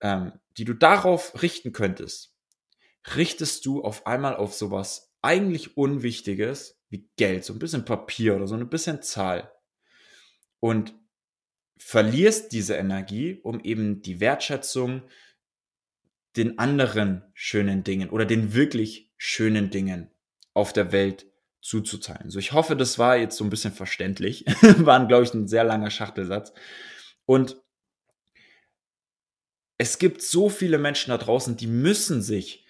ähm, 0.00 0.32
die 0.56 0.64
du 0.64 0.74
darauf 0.74 1.42
richten 1.42 1.72
könntest, 1.72 2.34
richtest 3.16 3.66
du 3.66 3.82
auf 3.82 4.06
einmal 4.06 4.36
auf 4.36 4.54
sowas 4.54 5.12
eigentlich 5.22 5.76
Unwichtiges 5.76 6.80
wie 6.88 7.08
Geld, 7.16 7.44
so 7.44 7.52
ein 7.52 7.58
bisschen 7.58 7.84
Papier 7.84 8.36
oder 8.36 8.46
so 8.46 8.54
ein 8.54 8.68
bisschen 8.68 9.02
Zahl. 9.02 9.52
Und 10.58 10.94
verlierst 11.78 12.52
diese 12.52 12.74
Energie, 12.74 13.40
um 13.42 13.60
eben 13.60 14.02
die 14.02 14.20
Wertschätzung 14.20 15.02
den 16.36 16.58
anderen 16.58 17.22
schönen 17.32 17.84
Dingen 17.84 18.10
oder 18.10 18.26
den 18.26 18.54
wirklich 18.54 19.10
schönen 19.16 19.70
Dingen 19.70 20.10
auf 20.52 20.72
der 20.72 20.92
Welt 20.92 21.26
zuzuteilen. 21.62 22.30
So, 22.30 22.38
ich 22.38 22.52
hoffe, 22.52 22.76
das 22.76 22.98
war 22.98 23.16
jetzt 23.16 23.36
so 23.36 23.44
ein 23.44 23.50
bisschen 23.50 23.72
verständlich. 23.72 24.44
war, 24.78 25.06
glaube 25.06 25.24
ich, 25.24 25.34
ein 25.34 25.48
sehr 25.48 25.64
langer 25.64 25.90
Schachtelsatz. 25.90 26.52
Und 27.26 27.56
es 29.78 29.98
gibt 29.98 30.22
so 30.22 30.50
viele 30.50 30.78
Menschen 30.78 31.10
da 31.10 31.18
draußen, 31.18 31.56
die 31.56 31.66
müssen 31.66 32.22
sich 32.22 32.66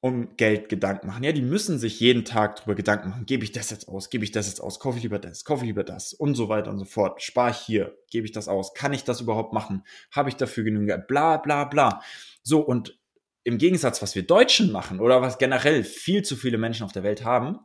um 0.00 0.36
Geld 0.36 0.68
Gedanken 0.68 1.08
machen. 1.08 1.24
Ja, 1.24 1.32
die 1.32 1.42
müssen 1.42 1.78
sich 1.78 1.98
jeden 1.98 2.24
Tag 2.24 2.56
darüber 2.56 2.76
Gedanken 2.76 3.10
machen. 3.10 3.26
Gebe 3.26 3.42
ich 3.42 3.50
das 3.50 3.70
jetzt 3.70 3.88
aus? 3.88 4.10
Gebe 4.10 4.24
ich 4.24 4.30
das 4.30 4.46
jetzt 4.46 4.60
aus? 4.60 4.78
Kaufe 4.78 4.98
ich 4.98 5.02
lieber 5.02 5.18
das? 5.18 5.44
Kaufe 5.44 5.64
ich 5.64 5.68
lieber 5.68 5.82
das? 5.82 6.12
Und 6.12 6.34
so 6.36 6.48
weiter 6.48 6.70
und 6.70 6.78
so 6.78 6.84
fort. 6.84 7.20
Spare 7.20 7.50
ich 7.50 7.56
hier? 7.56 7.98
Gebe 8.10 8.24
ich 8.24 8.32
das 8.32 8.46
aus? 8.46 8.74
Kann 8.74 8.92
ich 8.92 9.02
das 9.04 9.20
überhaupt 9.20 9.52
machen? 9.52 9.84
Habe 10.12 10.28
ich 10.28 10.36
dafür 10.36 10.62
genügend 10.62 10.88
Geld? 10.88 11.08
Bla, 11.08 11.38
bla, 11.38 11.64
bla. 11.64 12.00
So, 12.42 12.60
und 12.60 12.98
im 13.42 13.58
Gegensatz, 13.58 14.00
was 14.00 14.14
wir 14.14 14.24
Deutschen 14.24 14.70
machen 14.70 15.00
oder 15.00 15.20
was 15.20 15.38
generell 15.38 15.82
viel 15.82 16.22
zu 16.22 16.36
viele 16.36 16.58
Menschen 16.58 16.84
auf 16.84 16.92
der 16.92 17.02
Welt 17.02 17.24
haben, 17.24 17.58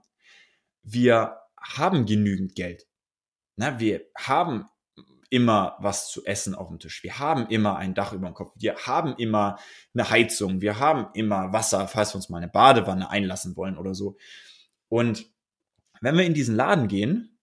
wir 0.81 1.37
haben 1.61 2.05
genügend 2.05 2.55
Geld. 2.55 2.87
Na, 3.57 3.79
wir 3.79 4.01
haben 4.17 4.65
immer 5.33 5.77
was 5.79 6.11
zu 6.11 6.23
essen 6.25 6.53
auf 6.53 6.67
dem 6.67 6.77
Tisch. 6.77 7.01
Wir 7.01 7.17
haben 7.17 7.47
immer 7.47 7.75
ein 7.75 7.95
Dach 7.95 8.13
über 8.13 8.27
dem 8.27 8.35
Kopf. 8.35 8.53
Wir 8.55 8.75
haben 8.85 9.15
immer 9.17 9.57
eine 9.95 10.07
Heizung. 10.07 10.61
Wir 10.61 10.77
haben 10.77 11.07
immer 11.15 11.51
Wasser, 11.51 11.87
falls 11.87 12.13
wir 12.13 12.17
uns 12.17 12.29
mal 12.29 12.37
eine 12.37 12.49
Badewanne 12.49 13.09
einlassen 13.09 13.55
wollen 13.55 13.79
oder 13.79 13.95
so. 13.95 14.15
Und 14.89 15.25
wenn 16.01 16.15
wir 16.15 16.23
in 16.23 16.35
diesen 16.35 16.55
Laden 16.55 16.87
gehen, 16.87 17.39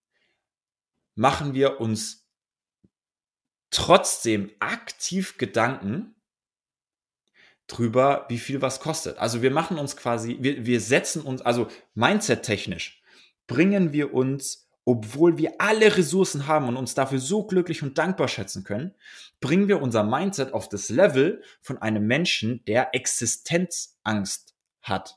machen 1.17 1.53
wir 1.53 1.81
uns 1.81 2.29
trotzdem 3.71 4.53
aktiv 4.61 5.37
Gedanken 5.37 6.15
drüber, 7.67 8.27
wie 8.29 8.39
viel 8.39 8.63
was 8.63 8.79
kostet. 8.79 9.19
Also 9.19 9.43
wir 9.43 9.51
machen 9.51 9.79
uns 9.81 9.97
quasi, 9.97 10.39
wir, 10.41 10.65
wir 10.65 10.81
setzen 10.81 11.23
uns, 11.23 11.43
also 11.43 11.67
mindset-technisch, 11.95 13.03
bringen 13.49 13.93
wir 13.93 14.15
uns 14.15 14.70
obwohl 14.91 15.39
wir 15.39 15.61
alle 15.61 15.97
Ressourcen 15.97 16.49
haben 16.49 16.67
und 16.67 16.77
uns 16.77 16.95
dafür 16.95 17.21
so 17.21 17.47
glücklich 17.47 17.85
und 17.85 17.97
dankbar 17.97 18.27
schätzen 18.27 18.65
können, 18.65 18.95
bringen 19.39 19.69
wir 19.69 19.81
unser 19.81 20.03
Mindset 20.03 20.53
auf 20.53 20.69
das 20.69 20.89
Level 20.89 21.45
von 21.61 21.79
einem 21.79 22.07
Menschen, 22.09 22.65
der 22.65 22.93
Existenzangst 22.93 24.57
hat. 24.83 25.17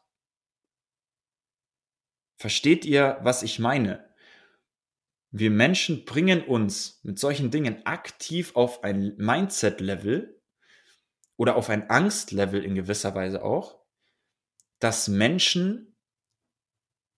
Versteht 2.37 2.85
ihr, 2.85 3.17
was 3.21 3.41
ich 3.41 3.57
meine? 3.57 4.07
Wir 5.31 5.49
Menschen 5.49 6.05
bringen 6.05 6.43
uns 6.43 6.99
mit 7.01 7.17
solchen 7.17 7.49
Dingen 7.49 7.83
aktiv 7.87 8.55
auf 8.55 8.83
ein 8.83 9.15
Mindset-Level 9.17 10.39
oder 11.35 11.55
auf 11.55 11.71
ein 11.71 11.89
Angst-Level 11.89 12.63
in 12.63 12.75
gewisser 12.75 13.15
Weise 13.15 13.43
auch, 13.43 13.79
dass 14.77 15.07
Menschen 15.07 15.92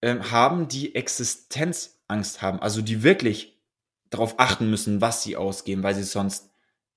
äh, 0.05 0.19
haben, 0.19 0.67
die 0.67 0.93
Existenz 0.93 1.99
Angst 2.07 2.43
haben, 2.43 2.59
also 2.59 2.83
die 2.83 3.01
wirklich 3.01 3.59
darauf 4.11 4.39
achten 4.39 4.69
müssen, 4.69 5.01
was 5.01 5.23
sie 5.23 5.35
ausgeben, 5.35 5.81
weil 5.81 5.95
sie 5.95 6.03
sonst 6.03 6.51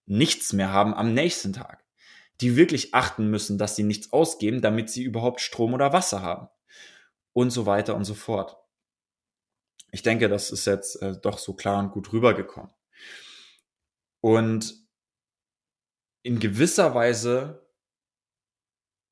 nichts 0.05 0.53
mehr 0.53 0.75
haben 0.75 0.93
am 0.93 1.15
nächsten 1.15 1.55
Tag. 1.55 1.83
Die 2.43 2.55
wirklich 2.55 2.93
achten 2.93 3.31
müssen, 3.31 3.57
dass 3.57 3.77
sie 3.77 3.83
nichts 3.83 4.13
ausgeben, 4.13 4.61
damit 4.61 4.91
sie 4.91 5.03
überhaupt 5.05 5.41
Strom 5.41 5.73
oder 5.73 5.95
Wasser 5.95 6.21
haben. 6.21 6.49
Und 7.33 7.51
so 7.51 7.65
weiter 7.65 7.97
und 7.97 8.05
so 8.05 8.13
fort. 8.13 8.59
Ich 9.91 10.03
denke, 10.03 10.29
das 10.29 10.51
ist 10.51 10.67
jetzt 10.67 11.01
äh, 11.01 11.19
doch 11.19 11.39
so 11.39 11.55
klar 11.55 11.79
und 11.79 11.93
gut 11.93 12.13
rübergekommen. 12.13 12.71
Und 14.21 14.87
in 16.23 16.41
gewisser 16.41 16.95
Weise 16.95 17.67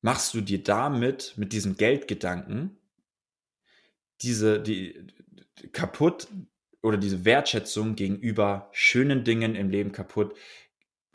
machst 0.01 0.35
du 0.35 0.41
dir 0.41 0.61
damit, 0.61 1.33
mit 1.35 1.51
diesem 1.51 1.77
Geldgedanken, 1.77 2.77
diese, 4.21 4.59
die, 4.61 5.07
kaputt 5.71 6.27
oder 6.81 6.97
diese 6.97 7.25
Wertschätzung 7.25 7.95
gegenüber 7.95 8.69
schönen 8.71 9.23
Dingen 9.23 9.55
im 9.55 9.69
Leben 9.69 9.91
kaputt, 9.91 10.35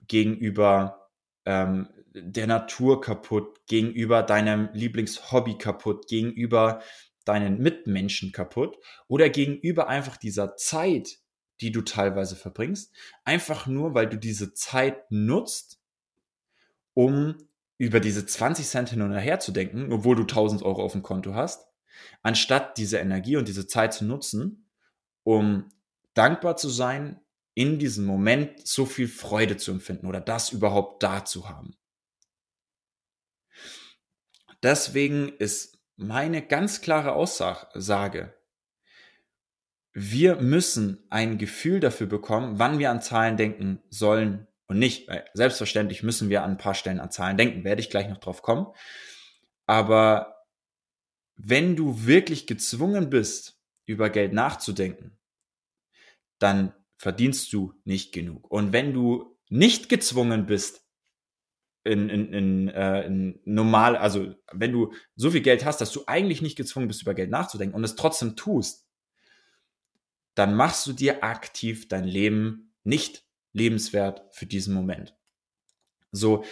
gegenüber 0.09 1.09
ähm, 1.45 1.89
der 2.15 2.47
Natur 2.47 3.01
kaputt, 3.01 3.67
gegenüber 3.67 4.23
deinem 4.23 4.69
Lieblingshobby 4.73 5.57
kaputt, 5.57 6.09
gegenüber 6.09 6.83
deinen 7.25 7.59
Mitmenschen 7.59 8.33
kaputt 8.33 8.77
oder 9.07 9.31
gegenüber 9.31 9.89
einfach 9.89 10.17
dieser 10.17 10.57
Zeit, 10.57 11.21
die 11.61 11.71
du 11.71 11.83
teilweise 11.83 12.37
verbringst, 12.37 12.93
einfach 13.25 13.67
nur, 13.67 13.95
weil 13.95 14.09
du 14.09 14.19
diese 14.19 14.53
Zeit 14.53 15.11
nutzt, 15.11 15.81
um 16.95 17.39
über 17.79 18.01
diese 18.01 18.27
20 18.27 18.67
Cent 18.67 18.91
hin 18.91 19.03
und 19.03 19.13
her 19.13 19.41
zu 19.41 19.53
denken, 19.53 19.93
obwohl 19.93 20.17
du 20.17 20.23
1000 20.23 20.63
Euro 20.63 20.83
auf 20.83 20.93
dem 20.93 21.03
Konto 21.03 21.35
hast 21.35 21.72
anstatt 22.23 22.79
diese 22.79 22.99
Energie 22.99 23.37
und 23.37 23.49
diese 23.49 23.67
Zeit 23.67 23.95
zu 23.95 24.05
nutzen, 24.05 24.69
um 25.25 25.69
dankbar 26.15 26.57
zu 26.57 26.69
sein, 26.69 27.21
in 27.55 27.79
diesem 27.79 28.07
Moment 28.07 28.67
so 28.67 28.87
viel 28.87 29.09
Freude 29.09 29.57
zu 29.57 29.73
empfinden 29.73 30.07
oder 30.07 30.21
das 30.21 30.53
überhaupt 30.53 31.03
da 31.03 31.25
zu 31.25 31.49
haben. 31.49 31.77
Deswegen 34.63 35.29
ist 35.29 35.79
meine 35.97 36.41
ganz 36.47 36.81
klare 36.81 37.13
Aussage, 37.13 38.35
wir 39.93 40.37
müssen 40.37 41.05
ein 41.11 41.37
Gefühl 41.37 41.81
dafür 41.81 42.07
bekommen, 42.07 42.59
wann 42.59 42.79
wir 42.79 42.91
an 42.91 43.03
Zahlen 43.03 43.37
denken 43.37 43.83
sollen 43.91 44.47
und 44.67 44.79
nicht. 44.79 45.11
Selbstverständlich 45.35 46.03
müssen 46.03 46.31
wir 46.31 46.43
an 46.43 46.53
ein 46.53 46.59
paar 46.59 46.75
Stellen 46.75 47.01
an 47.01 47.11
Zahlen 47.11 47.37
denken, 47.37 47.65
werde 47.65 47.83
ich 47.83 47.91
gleich 47.91 48.09
noch 48.09 48.19
drauf 48.19 48.41
kommen. 48.41 48.69
Aber 49.67 50.32
wenn 51.37 51.77
du 51.77 52.07
wirklich 52.07 52.47
gezwungen 52.47 53.11
bist, 53.11 53.59
über 53.85 54.11
Geld 54.11 54.33
nachzudenken, 54.33 55.19
dann 56.39 56.73
verdienst 56.97 57.53
du 57.53 57.75
nicht 57.85 58.13
genug. 58.13 58.51
Und 58.51 58.73
wenn 58.73 58.93
du 58.93 59.37
nicht 59.49 59.89
gezwungen 59.89 60.47
bist, 60.47 60.83
in, 61.85 62.09
in, 62.09 62.33
in, 62.33 62.69
äh, 62.69 63.07
in 63.07 63.41
normal, 63.45 63.97
also 63.97 64.35
wenn 64.53 64.73
du 64.73 64.93
so 65.17 65.31
viel 65.31 65.41
Geld 65.41 65.65
hast, 65.65 65.81
dass 65.81 65.93
du 65.93 66.05
eigentlich 66.07 66.41
nicht 66.41 66.57
gezwungen 66.57 66.87
bist, 66.87 67.03
über 67.03 67.15
Geld 67.15 67.31
nachzudenken 67.31 67.75
und 67.75 67.85
es 67.85 67.97
trotzdem 67.97 68.37
tust, 68.37 68.87
dann 70.35 70.55
machst 70.55 70.87
du 70.87 70.93
dir 70.93 71.25
aktiv 71.25 71.89
dein 71.89 72.05
Leben 72.05 72.73
nicht 72.85 73.25
lebenswert 73.53 74.23
für 74.31 74.47
diesen 74.47 74.75
Moment. 74.75 75.15
So, 76.13 76.45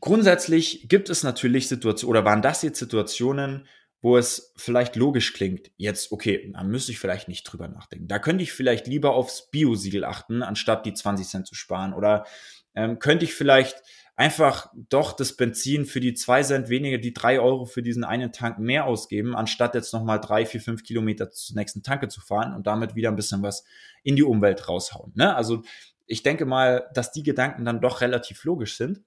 grundsätzlich 0.00 0.88
gibt 0.88 1.10
es 1.10 1.22
natürlich 1.22 1.68
Situationen, 1.68 2.10
oder 2.10 2.24
waren 2.24 2.42
das 2.42 2.62
jetzt 2.62 2.78
Situationen, 2.78 3.66
wo 4.02 4.16
es 4.16 4.52
vielleicht 4.56 4.96
logisch 4.96 5.32
klingt, 5.32 5.70
jetzt, 5.76 6.10
okay, 6.10 6.50
da 6.52 6.64
müsste 6.64 6.90
ich 6.90 6.98
vielleicht 6.98 7.28
nicht 7.28 7.44
drüber 7.44 7.68
nachdenken. 7.68 8.08
Da 8.08 8.18
könnte 8.18 8.42
ich 8.42 8.52
vielleicht 8.52 8.88
lieber 8.88 9.14
aufs 9.14 9.48
Bio-Siegel 9.50 10.04
achten, 10.04 10.42
anstatt 10.42 10.84
die 10.84 10.92
20 10.92 11.26
Cent 11.26 11.46
zu 11.46 11.54
sparen. 11.54 11.94
Oder 11.94 12.26
ähm, 12.74 12.98
könnte 12.98 13.24
ich 13.24 13.32
vielleicht 13.32 13.80
einfach 14.16 14.70
doch 14.74 15.12
das 15.12 15.36
Benzin 15.36 15.86
für 15.86 16.00
die 16.00 16.14
2 16.14 16.42
Cent 16.42 16.68
weniger, 16.68 16.98
die 16.98 17.14
3 17.14 17.38
Euro 17.38 17.64
für 17.64 17.82
diesen 17.82 18.02
einen 18.02 18.32
Tank 18.32 18.58
mehr 18.58 18.86
ausgeben, 18.86 19.36
anstatt 19.36 19.76
jetzt 19.76 19.92
nochmal 19.92 20.20
3, 20.20 20.46
4, 20.46 20.60
5 20.60 20.82
Kilometer 20.82 21.30
zur 21.30 21.56
nächsten 21.56 21.84
Tanke 21.84 22.08
zu 22.08 22.20
fahren 22.20 22.54
und 22.54 22.66
damit 22.66 22.96
wieder 22.96 23.08
ein 23.08 23.16
bisschen 23.16 23.42
was 23.42 23.64
in 24.02 24.16
die 24.16 24.24
Umwelt 24.24 24.68
raushauen. 24.68 25.12
Ne? 25.14 25.34
Also 25.34 25.62
ich 26.06 26.24
denke 26.24 26.44
mal, 26.44 26.90
dass 26.92 27.12
die 27.12 27.22
Gedanken 27.22 27.64
dann 27.64 27.80
doch 27.80 28.00
relativ 28.00 28.42
logisch 28.42 28.76
sind. 28.76 29.00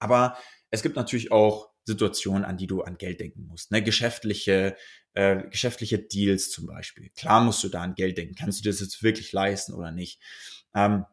Aber 0.00 0.36
es 0.70 0.82
gibt 0.82 0.96
natürlich 0.96 1.32
auch 1.32 1.70
Situationen, 1.88 2.44
an 2.44 2.56
die 2.56 2.66
du 2.66 2.82
an 2.82 2.98
Geld 2.98 3.20
denken 3.20 3.46
musst. 3.46 3.72
Ne? 3.72 3.82
Geschäftliche, 3.82 4.76
äh, 5.14 5.42
geschäftliche 5.48 5.98
Deals 5.98 6.50
zum 6.50 6.66
Beispiel. 6.66 7.10
Klar 7.16 7.42
musst 7.42 7.64
du 7.64 7.68
da 7.68 7.82
an 7.82 7.94
Geld 7.94 8.18
denken. 8.18 8.34
Kannst 8.34 8.64
du 8.64 8.68
das 8.68 8.80
jetzt 8.80 9.02
wirklich 9.02 9.32
leisten 9.32 9.72
oder 9.72 9.90
nicht? 9.90 10.20
Ähm, 10.74 11.06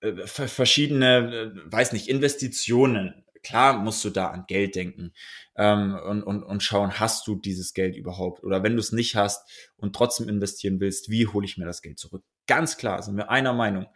äh, 0.00 0.26
verschiedene, 0.26 1.52
äh, 1.66 1.72
weiß 1.72 1.92
nicht, 1.92 2.08
Investitionen. 2.08 3.24
Klar 3.42 3.78
musst 3.78 4.04
du 4.04 4.10
da 4.10 4.28
an 4.28 4.44
Geld 4.46 4.74
denken 4.74 5.12
ähm, 5.56 5.98
und, 6.04 6.22
und, 6.22 6.42
und 6.42 6.62
schauen, 6.62 7.00
hast 7.00 7.26
du 7.26 7.34
dieses 7.36 7.72
Geld 7.72 7.96
überhaupt? 7.96 8.44
Oder 8.44 8.62
wenn 8.62 8.74
du 8.74 8.80
es 8.80 8.92
nicht 8.92 9.16
hast 9.16 9.72
und 9.76 9.96
trotzdem 9.96 10.28
investieren 10.28 10.80
willst, 10.80 11.08
wie 11.08 11.26
hole 11.26 11.46
ich 11.46 11.56
mir 11.56 11.64
das 11.64 11.82
Geld 11.82 11.98
zurück? 11.98 12.24
Ganz 12.46 12.76
klar, 12.76 13.02
sind 13.02 13.16
wir 13.16 13.30
einer 13.30 13.54
Meinung. 13.54 13.86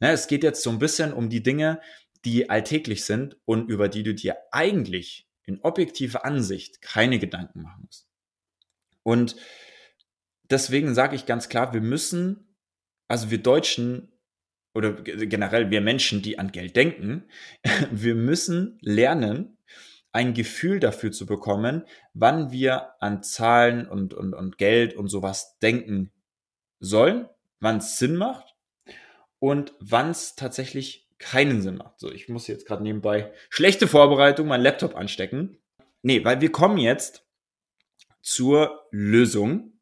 Ne, 0.00 0.12
es 0.12 0.28
geht 0.28 0.44
jetzt 0.44 0.62
so 0.62 0.70
ein 0.70 0.78
bisschen 0.78 1.12
um 1.12 1.28
die 1.28 1.42
Dinge, 1.42 1.80
die 2.24 2.50
alltäglich 2.50 3.04
sind 3.04 3.36
und 3.44 3.68
über 3.68 3.88
die 3.88 4.02
du 4.02 4.14
dir 4.14 4.36
eigentlich 4.52 5.29
in 5.50 5.60
objektiver 5.62 6.24
Ansicht 6.24 6.80
keine 6.80 7.18
Gedanken 7.18 7.62
machen 7.62 7.82
musst. 7.84 8.08
Und 9.02 9.36
deswegen 10.50 10.94
sage 10.94 11.16
ich 11.16 11.26
ganz 11.26 11.48
klar, 11.48 11.74
wir 11.74 11.80
müssen, 11.80 12.56
also 13.08 13.30
wir 13.30 13.42
Deutschen 13.42 14.12
oder 14.72 14.92
generell 15.02 15.70
wir 15.70 15.80
Menschen, 15.80 16.22
die 16.22 16.38
an 16.38 16.52
Geld 16.52 16.76
denken, 16.76 17.24
wir 17.90 18.14
müssen 18.14 18.78
lernen, 18.80 19.58
ein 20.12 20.34
Gefühl 20.34 20.80
dafür 20.80 21.12
zu 21.12 21.26
bekommen, 21.26 21.84
wann 22.14 22.50
wir 22.50 23.00
an 23.00 23.22
Zahlen 23.22 23.86
und, 23.88 24.12
und, 24.14 24.34
und 24.34 24.58
Geld 24.58 24.94
und 24.94 25.08
sowas 25.08 25.58
denken 25.58 26.10
sollen, 26.80 27.28
wann 27.60 27.76
es 27.76 27.98
Sinn 27.98 28.16
macht 28.16 28.56
und 29.38 29.74
wann 29.78 30.10
es 30.10 30.34
tatsächlich 30.34 31.09
keinen 31.20 31.62
Sinn 31.62 31.76
macht. 31.76 32.00
So, 32.00 32.10
ich 32.10 32.28
muss 32.28 32.48
jetzt 32.48 32.66
gerade 32.66 32.82
nebenbei 32.82 33.32
schlechte 33.50 33.86
Vorbereitung, 33.86 34.48
mein 34.48 34.62
Laptop 34.62 34.96
anstecken. 34.96 35.58
Nee, 36.02 36.24
weil 36.24 36.40
wir 36.40 36.50
kommen 36.50 36.78
jetzt 36.78 37.26
zur 38.22 38.86
Lösung, 38.90 39.78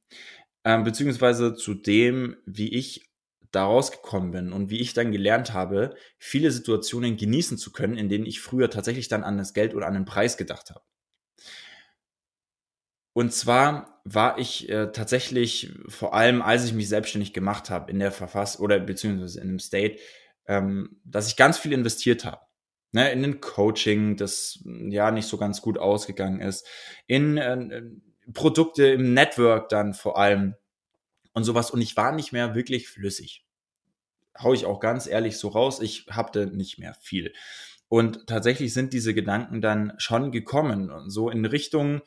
ähm, 0.64 0.84
beziehungsweise 0.84 1.54
zu 1.54 1.74
dem, 1.74 2.36
wie 2.44 2.74
ich 2.74 3.08
da 3.52 3.64
rausgekommen 3.64 4.32
bin 4.32 4.52
und 4.52 4.68
wie 4.68 4.80
ich 4.80 4.92
dann 4.92 5.12
gelernt 5.12 5.54
habe, 5.54 5.94
viele 6.18 6.50
Situationen 6.50 7.16
genießen 7.16 7.56
zu 7.56 7.72
können, 7.72 7.96
in 7.96 8.08
denen 8.08 8.26
ich 8.26 8.40
früher 8.40 8.68
tatsächlich 8.68 9.08
dann 9.08 9.24
an 9.24 9.38
das 9.38 9.54
Geld 9.54 9.74
oder 9.74 9.86
an 9.86 9.94
den 9.94 10.04
Preis 10.04 10.36
gedacht 10.36 10.70
habe. 10.70 10.82
Und 13.14 13.32
zwar 13.32 14.00
war 14.04 14.38
ich 14.38 14.68
äh, 14.68 14.92
tatsächlich 14.92 15.72
vor 15.88 16.14
allem, 16.14 16.42
als 16.42 16.64
ich 16.64 16.72
mich 16.72 16.88
selbstständig 16.88 17.32
gemacht 17.32 17.70
habe 17.70 17.90
in 17.90 17.98
der 17.98 18.12
Verfass 18.12 18.60
oder 18.60 18.78
beziehungsweise 18.78 19.40
in 19.40 19.48
einem 19.48 19.58
State, 19.58 19.98
ähm, 20.48 21.00
dass 21.04 21.28
ich 21.28 21.36
ganz 21.36 21.58
viel 21.58 21.72
investiert 21.72 22.24
habe. 22.24 22.40
Ne, 22.90 23.12
in 23.12 23.22
ein 23.22 23.40
Coaching, 23.40 24.16
das 24.16 24.60
ja 24.64 25.10
nicht 25.10 25.28
so 25.28 25.36
ganz 25.36 25.60
gut 25.60 25.76
ausgegangen 25.76 26.40
ist, 26.40 26.66
in 27.06 27.36
äh, 27.36 27.82
Produkte 28.32 28.86
im 28.86 29.12
Network 29.12 29.68
dann 29.68 29.92
vor 29.92 30.18
allem 30.18 30.54
und 31.34 31.44
sowas. 31.44 31.70
Und 31.70 31.82
ich 31.82 31.96
war 31.98 32.12
nicht 32.12 32.32
mehr 32.32 32.54
wirklich 32.54 32.88
flüssig. 32.88 33.44
Hau 34.38 34.54
ich 34.54 34.64
auch 34.64 34.80
ganz 34.80 35.06
ehrlich 35.06 35.36
so 35.36 35.48
raus, 35.48 35.80
ich 35.80 36.06
hatte 36.08 36.46
nicht 36.46 36.78
mehr 36.78 36.94
viel. 36.94 37.34
Und 37.88 38.26
tatsächlich 38.26 38.72
sind 38.72 38.92
diese 38.92 39.12
Gedanken 39.12 39.60
dann 39.60 39.92
schon 39.98 40.30
gekommen, 40.30 41.10
so 41.10 41.28
in 41.30 41.44
Richtung, 41.44 42.02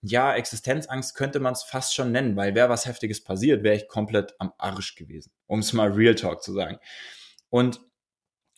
ja, 0.00 0.34
Existenzangst 0.34 1.14
könnte 1.14 1.40
man 1.40 1.52
es 1.52 1.62
fast 1.62 1.94
schon 1.94 2.12
nennen, 2.12 2.36
weil 2.36 2.54
wäre 2.54 2.68
was 2.68 2.86
Heftiges 2.86 3.24
passiert, 3.24 3.62
wäre 3.62 3.76
ich 3.76 3.88
komplett 3.88 4.34
am 4.38 4.52
Arsch 4.58 4.94
gewesen, 4.94 5.32
um 5.46 5.60
es 5.60 5.72
mal 5.72 5.90
Real 5.90 6.14
Talk 6.14 6.42
zu 6.42 6.52
sagen. 6.52 6.78
Und 7.50 7.80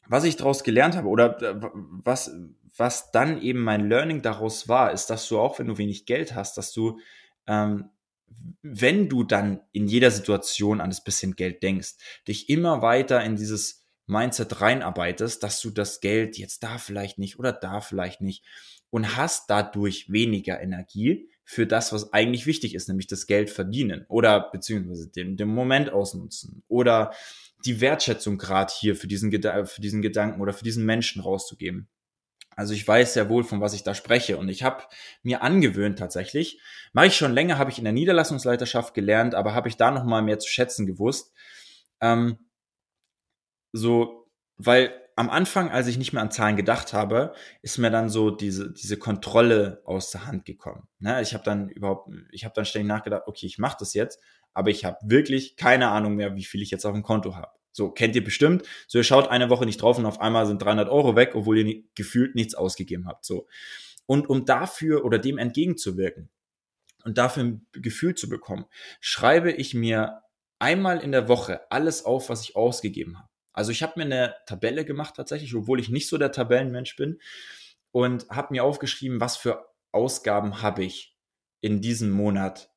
was 0.06 0.24
ich 0.24 0.36
daraus 0.36 0.64
gelernt 0.64 0.96
habe 0.96 1.08
oder 1.08 1.40
äh, 1.42 1.54
was, 2.02 2.30
was 2.76 3.10
dann 3.12 3.40
eben 3.40 3.60
mein 3.60 3.88
Learning 3.88 4.22
daraus 4.22 4.68
war, 4.68 4.92
ist, 4.92 5.06
dass 5.06 5.28
du 5.28 5.38
auch, 5.38 5.58
wenn 5.58 5.68
du 5.68 5.78
wenig 5.78 6.06
Geld 6.06 6.34
hast, 6.34 6.58
dass 6.58 6.72
du, 6.72 6.98
ähm, 7.46 7.90
wenn 8.62 9.08
du 9.08 9.24
dann 9.24 9.60
in 9.72 9.86
jeder 9.86 10.10
Situation 10.10 10.80
an 10.80 10.90
das 10.90 11.02
bisschen 11.04 11.36
Geld 11.36 11.62
denkst, 11.62 11.94
dich 12.28 12.48
immer 12.48 12.82
weiter 12.82 13.22
in 13.22 13.36
dieses 13.36 13.86
Mindset 14.06 14.60
reinarbeitest, 14.60 15.42
dass 15.42 15.60
du 15.60 15.70
das 15.70 16.00
Geld 16.00 16.38
jetzt 16.38 16.62
da 16.62 16.78
vielleicht 16.78 17.18
nicht 17.18 17.38
oder 17.38 17.52
da 17.52 17.80
vielleicht 17.80 18.20
nicht 18.20 18.44
und 18.90 19.16
hast 19.16 19.48
dadurch 19.48 20.10
weniger 20.12 20.60
Energie 20.60 21.30
für 21.44 21.66
das, 21.66 21.92
was 21.92 22.12
eigentlich 22.12 22.46
wichtig 22.46 22.74
ist, 22.74 22.88
nämlich 22.88 23.06
das 23.06 23.26
Geld 23.26 23.50
verdienen 23.50 24.04
oder 24.08 24.50
beziehungsweise 24.50 25.08
den, 25.08 25.36
den 25.36 25.48
Moment 25.48 25.90
ausnutzen 25.90 26.62
oder 26.68 27.12
die 27.64 27.80
Wertschätzung 27.80 28.38
gerade 28.38 28.72
hier 28.76 28.96
für 28.96 29.06
diesen, 29.06 29.30
für 29.30 29.80
diesen 29.80 30.02
Gedanken 30.02 30.40
oder 30.40 30.52
für 30.52 30.64
diesen 30.64 30.84
Menschen 30.84 31.22
rauszugeben. 31.22 31.88
Also 32.56 32.74
ich 32.74 32.86
weiß 32.86 33.14
sehr 33.14 33.28
wohl, 33.28 33.44
von 33.44 33.60
was 33.60 33.72
ich 33.72 33.84
da 33.84 33.94
spreche. 33.94 34.36
Und 34.36 34.48
ich 34.48 34.62
habe 34.62 34.84
mir 35.22 35.42
angewöhnt 35.42 35.98
tatsächlich, 35.98 36.60
mache 36.92 37.06
ich 37.06 37.16
schon 37.16 37.32
länger, 37.32 37.58
habe 37.58 37.70
ich 37.70 37.78
in 37.78 37.84
der 37.84 37.92
Niederlassungsleiterschaft 37.92 38.92
gelernt, 38.92 39.34
aber 39.34 39.54
habe 39.54 39.68
ich 39.68 39.76
da 39.76 39.90
nochmal 39.90 40.22
mehr 40.22 40.38
zu 40.38 40.48
schätzen 40.48 40.86
gewusst. 40.86 41.32
Ähm, 42.00 42.38
so, 43.72 44.28
weil 44.56 44.92
am 45.16 45.30
Anfang, 45.30 45.70
als 45.70 45.86
ich 45.86 45.98
nicht 45.98 46.12
mehr 46.12 46.22
an 46.22 46.30
Zahlen 46.30 46.56
gedacht 46.56 46.92
habe, 46.92 47.34
ist 47.62 47.78
mir 47.78 47.90
dann 47.90 48.08
so 48.08 48.30
diese, 48.30 48.72
diese 48.72 48.96
Kontrolle 48.96 49.82
aus 49.84 50.10
der 50.10 50.26
Hand 50.26 50.44
gekommen. 50.44 50.88
Ne? 50.98 51.20
Ich 51.20 51.34
habe 51.34 51.44
dann 51.44 51.68
überhaupt, 51.68 52.10
ich 52.30 52.44
habe 52.44 52.54
dann 52.54 52.64
ständig 52.64 52.88
nachgedacht, 52.88 53.24
okay, 53.26 53.46
ich 53.46 53.58
mache 53.58 53.76
das 53.80 53.94
jetzt, 53.94 54.18
aber 54.54 54.70
ich 54.70 54.84
habe 54.84 54.98
wirklich 55.02 55.56
keine 55.56 55.88
Ahnung 55.88 56.16
mehr, 56.16 56.36
wie 56.36 56.44
viel 56.44 56.62
ich 56.62 56.70
jetzt 56.70 56.84
auf 56.84 56.92
dem 56.92 57.02
Konto 57.02 57.36
habe. 57.36 57.52
So, 57.72 57.90
kennt 57.90 58.16
ihr 58.16 58.24
bestimmt. 58.24 58.66
So, 58.88 58.98
ihr 58.98 59.04
schaut 59.04 59.28
eine 59.28 59.48
Woche 59.48 59.64
nicht 59.64 59.80
drauf 59.80 59.98
und 59.98 60.06
auf 60.06 60.20
einmal 60.20 60.46
sind 60.46 60.60
300 60.62 60.88
Euro 60.88 61.14
weg, 61.16 61.34
obwohl 61.34 61.58
ihr 61.58 61.64
nie, 61.64 61.88
gefühlt 61.94 62.34
nichts 62.34 62.54
ausgegeben 62.54 63.06
habt. 63.06 63.24
So. 63.24 63.46
Und 64.06 64.28
um 64.28 64.44
dafür 64.44 65.04
oder 65.04 65.18
dem 65.18 65.38
entgegenzuwirken 65.38 66.30
und 67.04 67.16
dafür 67.16 67.44
ein 67.44 67.66
Gefühl 67.72 68.14
zu 68.14 68.28
bekommen, 68.28 68.66
schreibe 69.00 69.52
ich 69.52 69.72
mir 69.72 70.22
einmal 70.58 70.98
in 70.98 71.12
der 71.12 71.28
Woche 71.28 71.70
alles 71.70 72.04
auf, 72.04 72.28
was 72.28 72.42
ich 72.42 72.56
ausgegeben 72.56 73.18
habe. 73.18 73.28
Also 73.52 73.72
ich 73.72 73.82
habe 73.82 73.94
mir 73.96 74.04
eine 74.04 74.34
Tabelle 74.46 74.84
gemacht 74.84 75.14
tatsächlich, 75.16 75.54
obwohl 75.54 75.80
ich 75.80 75.88
nicht 75.88 76.08
so 76.08 76.18
der 76.18 76.32
Tabellenmensch 76.32 76.96
bin 76.96 77.20
und 77.92 78.28
habe 78.30 78.48
mir 78.52 78.64
aufgeschrieben, 78.64 79.20
was 79.20 79.36
für 79.36 79.66
Ausgaben 79.92 80.62
habe 80.62 80.84
ich 80.84 81.16
in 81.60 81.80
diesem 81.80 82.10
Monat 82.10 82.70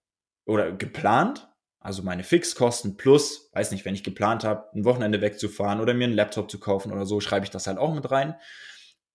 oder 0.45 0.71
geplant 0.71 1.49
also 1.83 2.01
meine 2.01 2.23
Fixkosten 2.23 2.95
plus, 2.95 3.49
weiß 3.51 3.71
nicht, 3.71 3.83
wenn 3.83 3.93
ich 3.93 4.05
geplant 4.05 4.45
habe, 4.45 4.69
ein 4.73 4.85
Wochenende 4.85 5.19
wegzufahren 5.19 5.81
oder 5.81 5.93
mir 5.93 6.05
einen 6.05 6.15
Laptop 6.15 6.49
zu 6.49 6.59
kaufen 6.59 6.93
oder 6.93 7.05
so, 7.05 7.19
schreibe 7.19 7.43
ich 7.43 7.51
das 7.51 7.67
halt 7.67 7.77
auch 7.77 7.93
mit 7.93 8.09
rein 8.09 8.35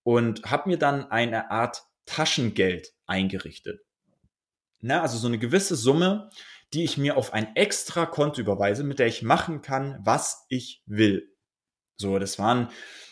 und 0.03 0.43
habe 0.43 0.69
mir 0.69 0.77
dann 0.77 1.09
eine 1.09 1.49
Art 1.49 1.81
Taschengeld 2.05 2.93
eingerichtet. 3.07 3.81
Na, 4.81 5.01
also 5.01 5.17
so 5.17 5.27
eine 5.27 5.39
gewisse 5.39 5.75
Summe, 5.75 6.29
die 6.73 6.83
ich 6.83 6.97
mir 6.97 7.17
auf 7.17 7.33
ein 7.33 7.55
extra 7.55 8.05
Konto 8.05 8.39
überweise, 8.39 8.83
mit 8.83 8.99
der 8.99 9.07
ich 9.07 9.23
machen 9.23 9.61
kann, 9.61 9.99
was 10.03 10.45
ich 10.47 10.83
will. 10.85 11.35
So, 11.97 12.19
das 12.19 12.37
waren 12.37 12.69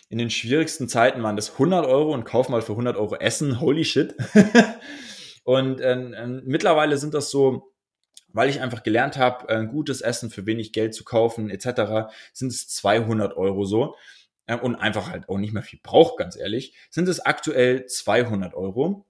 in 0.09 0.19
den 0.19 0.29
schwierigsten 0.29 0.87
Zeiten 0.87 1.21
waren 1.23 1.35
das 1.35 1.53
100 1.53 1.85
Euro 1.85 2.13
und 2.13 2.23
kauf 2.25 2.47
mal 2.47 2.61
für 2.61 2.73
100 2.73 2.95
Euro 2.95 3.15
Essen, 3.15 3.59
holy 3.59 3.83
shit. 3.83 4.15
und 5.43 5.81
äh, 5.81 5.93
äh, 5.93 6.27
mittlerweile 6.45 6.97
sind 6.97 7.15
das 7.15 7.31
so 7.31 7.73
weil 8.33 8.49
ich 8.49 8.61
einfach 8.61 8.83
gelernt 8.83 9.17
habe, 9.17 9.49
ein 9.49 9.67
gutes 9.67 10.01
Essen 10.01 10.29
für 10.29 10.45
wenig 10.45 10.73
Geld 10.73 10.93
zu 10.93 11.03
kaufen 11.03 11.49
etc., 11.49 12.11
sind 12.33 12.51
es 12.51 12.67
200 12.67 13.35
Euro 13.35 13.65
so 13.65 13.95
und 14.61 14.75
einfach 14.75 15.09
halt 15.09 15.27
auch 15.29 15.37
nicht 15.37 15.53
mehr 15.53 15.63
viel 15.63 15.79
braucht, 15.81 16.17
ganz 16.17 16.35
ehrlich, 16.35 16.73
sind 16.89 17.07
es 17.07 17.19
aktuell 17.19 17.85
200 17.85 18.53
Euro, 18.53 19.05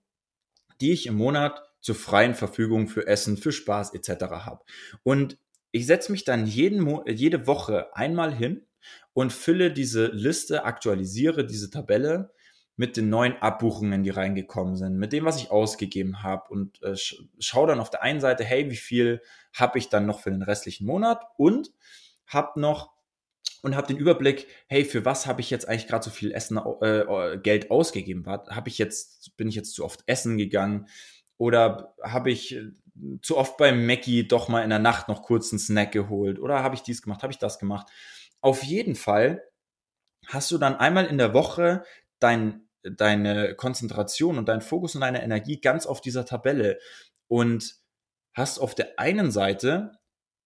die 0.81 0.91
ich 0.91 1.05
im 1.05 1.15
Monat 1.15 1.61
zur 1.79 1.95
freien 1.95 2.33
Verfügung 2.33 2.87
für 2.87 3.07
Essen, 3.07 3.37
für 3.37 3.51
Spaß 3.51 3.93
etc. 3.93 4.25
habe. 4.31 4.63
Und 5.03 5.37
ich 5.71 5.85
setze 5.85 6.11
mich 6.11 6.23
dann 6.23 6.47
jeden 6.47 6.79
Mo 6.79 7.03
jede 7.07 7.45
Woche 7.45 7.95
einmal 7.95 8.33
hin 8.33 8.65
und 9.13 9.33
fülle 9.33 9.71
diese 9.71 10.07
Liste, 10.07 10.63
aktualisiere 10.63 11.45
diese 11.45 11.69
Tabelle 11.69 12.31
mit 12.77 12.95
den 12.95 13.09
neuen 13.09 13.35
Abbuchungen, 13.41 14.03
die 14.03 14.11
reingekommen 14.11 14.75
sind, 14.75 14.97
mit 14.97 15.11
dem, 15.11 15.25
was 15.25 15.41
ich 15.41 15.49
ausgegeben 15.51 16.21
habe 16.21 16.49
und 16.49 16.81
äh, 16.83 16.95
schaue 17.39 17.67
dann 17.67 17.79
auf 17.79 17.89
der 17.89 18.03
einen 18.03 18.21
Seite, 18.21 18.43
hey, 18.43 18.69
wie 18.69 18.77
viel 18.77 19.21
habe 19.53 19.79
ich 19.79 19.89
dann 19.89 20.05
noch 20.05 20.19
für 20.19 20.29
den 20.29 20.43
restlichen 20.43 20.85
Monat 20.85 21.23
und 21.37 21.71
habe 22.27 22.59
noch 22.61 22.95
und 23.63 23.75
habe 23.75 23.87
den 23.87 23.97
Überblick, 23.97 24.47
hey, 24.67 24.85
für 24.85 25.05
was 25.05 25.25
habe 25.25 25.41
ich 25.41 25.49
jetzt 25.49 25.67
eigentlich 25.67 25.87
gerade 25.87 26.05
so 26.05 26.11
viel 26.11 26.31
Essen 26.31 26.57
äh 26.81 27.39
Geld 27.39 27.71
ausgegeben? 27.71 28.25
Habe 28.27 28.69
ich 28.69 28.77
jetzt 28.77 29.35
bin 29.37 29.49
ich 29.49 29.55
jetzt 29.55 29.73
zu 29.73 29.83
oft 29.83 30.03
essen 30.05 30.37
gegangen 30.37 30.87
oder 31.37 31.95
habe 32.03 32.29
ich 32.29 32.55
äh, 32.55 32.71
zu 33.23 33.37
oft 33.37 33.57
beim 33.57 33.87
Mackie 33.87 34.27
doch 34.27 34.49
mal 34.49 34.63
in 34.63 34.69
der 34.69 34.79
Nacht 34.79 35.07
noch 35.07 35.23
kurz 35.23 35.51
einen 35.51 35.59
Snack 35.59 35.91
geholt 35.91 36.39
oder 36.39 36.61
habe 36.61 36.75
ich 36.75 36.81
dies 36.81 37.01
gemacht, 37.01 37.23
habe 37.23 37.33
ich 37.33 37.39
das 37.39 37.57
gemacht? 37.57 37.87
Auf 38.41 38.61
jeden 38.61 38.93
Fall 38.93 39.43
hast 40.27 40.51
du 40.51 40.59
dann 40.59 40.75
einmal 40.75 41.05
in 41.07 41.17
der 41.17 41.33
Woche 41.33 41.83
dein 42.19 42.66
deine 42.91 43.55
Konzentration 43.55 44.37
und 44.37 44.47
dein 44.47 44.61
Fokus 44.61 44.95
und 44.95 45.01
deine 45.01 45.23
Energie 45.23 45.59
ganz 45.59 45.85
auf 45.85 46.01
dieser 46.01 46.25
Tabelle 46.25 46.79
und 47.27 47.75
hast 48.33 48.59
auf 48.59 48.75
der 48.75 48.99
einen 48.99 49.31
Seite 49.31 49.97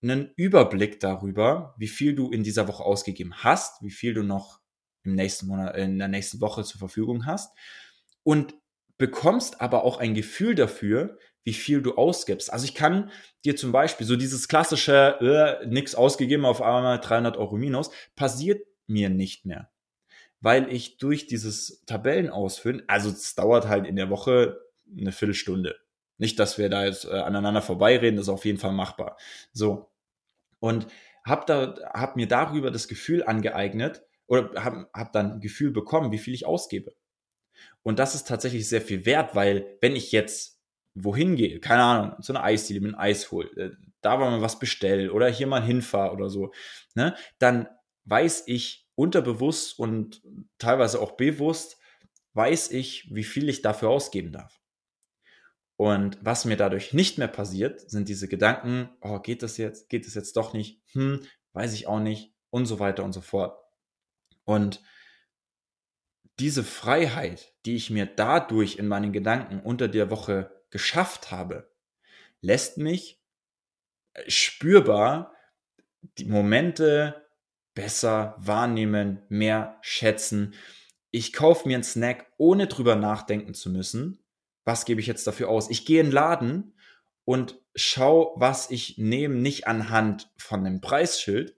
einen 0.02 0.32
Überblick 0.36 1.00
darüber, 1.00 1.76
wie 1.78 1.88
viel 1.88 2.16
du 2.16 2.32
in 2.32 2.44
dieser 2.44 2.68
Woche 2.68 2.84
ausgegeben 2.84 3.44
hast, 3.44 3.84
wie 3.84 3.92
viel 3.92 4.14
du 4.14 4.24
noch 4.24 4.62
im 5.04 5.16
nächsten 5.16 5.48
Monat, 5.48 5.76
in 5.78 6.00
der 6.00 6.08
nächsten 6.08 6.42
Woche 6.42 6.64
zur 6.64 6.80
Verfügung 6.80 7.26
hast 7.26 7.56
und 8.24 8.56
bekommst 8.98 9.62
aber 9.62 9.84
auch 9.84 9.98
ein 9.98 10.14
Gefühl 10.14 10.56
dafür, 10.56 11.18
wie 11.44 11.54
viel 11.54 11.82
du 11.82 11.96
ausgibst. 11.96 12.54
Also 12.54 12.66
ich 12.66 12.76
kann 12.76 13.10
dir 13.46 13.56
zum 13.56 13.72
Beispiel 13.72 14.06
so 14.06 14.16
dieses 14.16 14.48
klassische, 14.48 15.18
äh, 15.62 15.68
nix 15.68 15.96
ausgegeben, 15.96 16.46
auf 16.46 16.62
einmal 16.62 17.00
300 17.00 17.38
Euro 17.38 17.58
minus, 17.58 17.90
passiert 18.16 18.64
mir 18.88 19.10
nicht 19.10 19.46
mehr. 19.46 19.71
Weil 20.42 20.72
ich 20.72 20.98
durch 20.98 21.28
dieses 21.28 21.84
Tabellen 21.86 22.30
ausfüllen, 22.30 22.84
also 22.88 23.10
es 23.10 23.36
dauert 23.36 23.68
halt 23.68 23.88
in 23.88 23.96
der 23.96 24.10
Woche 24.10 24.60
eine 24.98 25.12
Viertelstunde. 25.12 25.76
Nicht, 26.18 26.40
dass 26.40 26.58
wir 26.58 26.70
da 26.70 26.86
jetzt 26.86 27.06
äh, 27.06 27.12
aneinander 27.12 27.62
vorbeireden, 27.62 28.18
das 28.18 28.26
ist 28.26 28.34
auf 28.34 28.46
jeden 28.46 28.60
Fall 28.60 28.74
machbar. 28.74 29.18
So. 29.54 29.92
Und 30.60 30.88
hab 31.24 31.46
da, 31.46 31.76
hab 31.94 32.16
mir 32.16 32.28
darüber 32.28 32.72
das 32.72 32.88
Gefühl 32.88 33.24
angeeignet 33.24 34.04
oder 34.28 34.64
hab, 34.64 34.92
hab 34.94 35.14
dann 35.14 35.34
ein 35.34 35.42
Gefühl 35.42 35.72
bekommen, 35.72 36.12
wie 36.12 36.18
viel 36.18 36.34
ich 36.34 36.46
ausgebe. 36.46 36.94
Und 37.84 38.00
das 38.00 38.16
ist 38.16 38.28
tatsächlich 38.28 38.68
sehr 38.68 38.82
viel 38.82 39.06
wert, 39.06 39.36
weil 39.36 39.78
wenn 39.82 39.96
ich 39.96 40.12
jetzt 40.12 40.62
wohin 40.94 41.36
gehe, 41.36 41.60
keine 41.60 41.84
Ahnung, 41.84 42.22
zu 42.22 42.34
einer 42.34 42.44
Eisdiele, 42.44 42.82
mit 42.82 42.94
einem 42.94 43.00
Eis 43.00 43.32
hol, 43.32 43.50
äh, 43.58 43.72
da 44.02 44.18
mal 44.18 44.42
was 44.42 44.60
bestell 44.60 45.10
oder 45.10 45.28
hier 45.28 45.48
mal 45.48 45.64
hinfahr 45.64 46.14
oder 46.14 46.30
so, 46.30 46.52
ne, 46.96 47.16
dann 47.40 47.68
weiß 48.06 48.44
ich 48.48 48.88
unterbewusst 49.02 49.80
und 49.80 50.22
teilweise 50.60 51.02
auch 51.02 51.14
bewusst, 51.14 51.80
weiß 52.34 52.70
ich, 52.72 53.10
wie 53.12 53.24
viel 53.24 53.50
ich 53.50 53.64
dafür 53.64 53.90
ausgeben 53.90 54.32
darf. 54.32 54.62
Und 55.76 56.20
was 56.22 56.46
mir 56.46 56.56
dadurch 56.56 56.94
nicht 56.94 57.18
mehr 57.18 57.28
passiert, 57.28 57.90
sind 57.90 58.08
diese 58.08 58.28
Gedanken, 58.28 58.90
oh, 59.02 59.20
geht 59.20 59.42
das 59.42 59.58
jetzt, 59.58 59.90
geht 59.90 60.06
das 60.06 60.14
jetzt 60.14 60.38
doch 60.38 60.54
nicht, 60.54 60.84
hm, 60.92 61.26
weiß 61.54 61.74
ich 61.74 61.88
auch 61.88 62.00
nicht 62.00 62.36
und 62.52 62.68
so 62.68 62.78
weiter 62.80 63.04
und 63.04 63.14
so 63.14 63.22
fort. 63.22 63.60
Und 64.44 64.84
diese 66.40 66.64
Freiheit, 66.64 67.56
die 67.66 67.76
ich 67.76 67.90
mir 67.90 68.06
dadurch 68.06 68.78
in 68.78 68.88
meinen 68.88 69.14
Gedanken 69.14 69.60
unter 69.60 69.88
der 69.88 70.12
Woche 70.12 70.64
geschafft 70.70 71.32
habe, 71.32 71.72
lässt 72.42 72.78
mich 72.78 73.20
spürbar 74.28 75.34
die 76.20 76.26
Momente 76.26 77.21
besser 77.74 78.36
wahrnehmen, 78.38 79.22
mehr 79.30 79.78
schätzen. 79.82 80.54
Ich 81.12 81.34
kaufe 81.34 81.68
mir 81.68 81.76
einen 81.76 81.84
Snack, 81.84 82.32
ohne 82.38 82.68
drüber 82.68 82.96
nachdenken 82.96 83.54
zu 83.54 83.70
müssen. 83.70 84.24
Was 84.64 84.86
gebe 84.86 85.02
ich 85.02 85.08
jetzt 85.08 85.26
dafür 85.28 85.50
aus? 85.50 85.70
Ich 85.70 85.86
gehe 85.86 86.00
in 86.00 86.08
den 86.08 86.14
Laden 86.14 86.74
und 87.26 87.60
schau, 87.76 88.34
was 88.38 88.70
ich 88.70 88.98
nehme, 88.98 89.36
nicht 89.36 89.68
anhand 89.68 90.32
von 90.38 90.66
einem 90.66 90.82
Preisschild, 90.82 91.56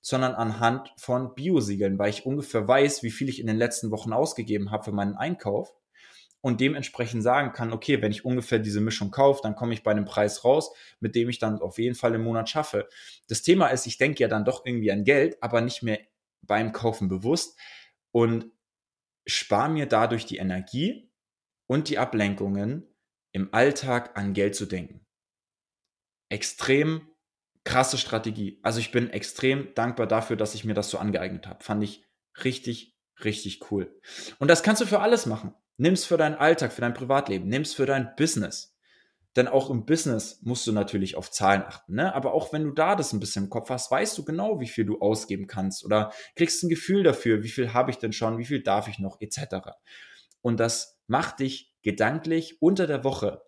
sondern 0.00 0.34
anhand 0.34 0.92
von 0.96 1.34
Biosiegeln, 1.34 1.98
weil 1.98 2.10
ich 2.10 2.26
ungefähr 2.26 2.66
weiß, 2.66 3.02
wie 3.02 3.10
viel 3.10 3.28
ich 3.28 3.40
in 3.40 3.46
den 3.46 3.56
letzten 3.56 3.90
Wochen 3.90 4.12
ausgegeben 4.12 4.70
habe 4.70 4.84
für 4.84 4.92
meinen 4.92 5.14
Einkauf 5.14 5.72
und 6.42 6.60
dementsprechend 6.60 7.22
sagen 7.22 7.52
kann, 7.52 7.72
okay, 7.72 8.02
wenn 8.02 8.12
ich 8.12 8.24
ungefähr 8.24 8.58
diese 8.58 8.80
Mischung 8.80 9.10
kaufe, 9.10 9.40
dann 9.42 9.54
komme 9.54 9.72
ich 9.72 9.82
bei 9.82 9.92
einem 9.92 10.04
Preis 10.04 10.44
raus, 10.44 10.74
mit 11.00 11.14
dem 11.14 11.28
ich 11.28 11.38
dann 11.38 11.60
auf 11.60 11.78
jeden 11.78 11.94
Fall 11.94 12.14
im 12.14 12.24
Monat 12.24 12.50
schaffe. 12.50 12.88
Das 13.28 13.42
Thema 13.42 13.68
ist, 13.68 13.86
ich 13.86 13.96
denke 13.96 14.22
ja 14.22 14.28
dann 14.28 14.44
doch 14.44 14.66
irgendwie 14.66 14.92
an 14.92 15.04
Geld, 15.04 15.40
aber 15.40 15.60
nicht 15.60 15.82
mehr 15.82 16.00
beim 16.42 16.72
Kaufen 16.72 17.08
bewusst 17.08 17.58
und 18.10 18.50
spare 19.26 19.70
mir 19.70 19.86
dadurch 19.86 20.26
die 20.26 20.38
Energie 20.38 21.10
und 21.68 21.88
die 21.88 21.98
Ablenkungen, 21.98 22.88
im 23.34 23.54
Alltag 23.54 24.16
an 24.18 24.34
Geld 24.34 24.54
zu 24.54 24.66
denken. 24.66 25.06
Extrem 26.28 27.08
krasse 27.64 27.96
Strategie. 27.96 28.58
Also 28.62 28.80
ich 28.80 28.90
bin 28.90 29.08
extrem 29.10 29.72
dankbar 29.74 30.06
dafür, 30.06 30.36
dass 30.36 30.54
ich 30.54 30.64
mir 30.64 30.74
das 30.74 30.90
so 30.90 30.98
angeeignet 30.98 31.46
habe. 31.46 31.62
Fand 31.64 31.82
ich 31.82 32.04
richtig, 32.44 32.98
richtig 33.24 33.70
cool. 33.70 33.98
Und 34.38 34.48
das 34.48 34.62
kannst 34.62 34.82
du 34.82 34.86
für 34.86 35.00
alles 35.00 35.24
machen. 35.24 35.54
Nimm's 35.76 36.04
für 36.04 36.16
deinen 36.16 36.34
Alltag, 36.34 36.72
für 36.72 36.80
dein 36.80 36.94
Privatleben, 36.94 37.48
nimm's 37.48 37.74
für 37.74 37.86
dein 37.86 38.14
Business. 38.16 38.72
Denn 39.36 39.48
auch 39.48 39.70
im 39.70 39.86
Business 39.86 40.40
musst 40.42 40.66
du 40.66 40.72
natürlich 40.72 41.16
auf 41.16 41.30
Zahlen 41.30 41.62
achten. 41.62 41.94
Ne? 41.94 42.14
Aber 42.14 42.34
auch 42.34 42.52
wenn 42.52 42.64
du 42.64 42.72
da 42.72 42.94
das 42.94 43.12
ein 43.12 43.20
bisschen 43.20 43.44
im 43.44 43.50
Kopf 43.50 43.70
hast, 43.70 43.90
weißt 43.90 44.16
du 44.18 44.24
genau, 44.24 44.60
wie 44.60 44.68
viel 44.68 44.84
du 44.84 45.00
ausgeben 45.00 45.46
kannst 45.46 45.84
oder 45.84 46.12
kriegst 46.36 46.62
ein 46.62 46.68
Gefühl 46.68 47.02
dafür, 47.02 47.42
wie 47.42 47.48
viel 47.48 47.72
habe 47.72 47.90
ich 47.90 47.96
denn 47.96 48.12
schon, 48.12 48.38
wie 48.38 48.44
viel 48.44 48.62
darf 48.62 48.88
ich 48.88 48.98
noch, 48.98 49.20
etc. 49.20 49.70
Und 50.42 50.60
das 50.60 51.00
macht 51.06 51.40
dich 51.40 51.74
gedanklich 51.82 52.60
unter 52.60 52.86
der 52.86 53.04
Woche 53.04 53.42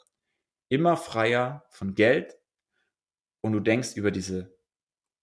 immer 0.68 0.96
freier 0.96 1.64
von 1.68 1.94
Geld 1.94 2.34
und 3.42 3.52
du 3.52 3.60
denkst 3.60 3.96
über 3.96 4.10
diese 4.10 4.56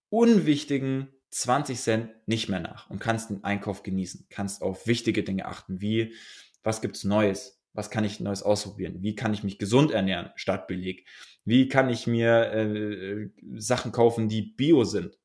unwichtigen 0.10 1.10
20 1.32 1.80
Cent 1.80 2.28
nicht 2.28 2.50
mehr 2.50 2.60
nach 2.60 2.90
und 2.90 3.00
kannst 3.00 3.30
den 3.32 3.44
Einkauf 3.44 3.84
genießen, 3.84 4.28
kannst 4.30 4.62
auf 4.62 4.86
wichtige 4.86 5.24
Dinge 5.24 5.46
achten, 5.46 5.82
wie 5.82 6.14
was 6.64 6.82
gibt's 6.82 7.04
Neues? 7.04 7.62
Was 7.74 7.90
kann 7.90 8.04
ich 8.04 8.20
Neues 8.20 8.44
ausprobieren? 8.44 9.02
Wie 9.02 9.16
kann 9.16 9.34
ich 9.34 9.44
mich 9.44 9.58
gesund 9.58 9.92
ernähren 9.92 10.32
statt 10.36 10.68
billig? 10.68 11.08
Wie 11.46 11.70
kann 11.70 11.90
ich 11.90 12.06
mir 12.06 12.52
äh, 12.52 13.30
Sachen 13.56 13.92
kaufen, 13.92 14.28
die 14.28 14.42
bio 14.42 14.84
sind 14.84 15.18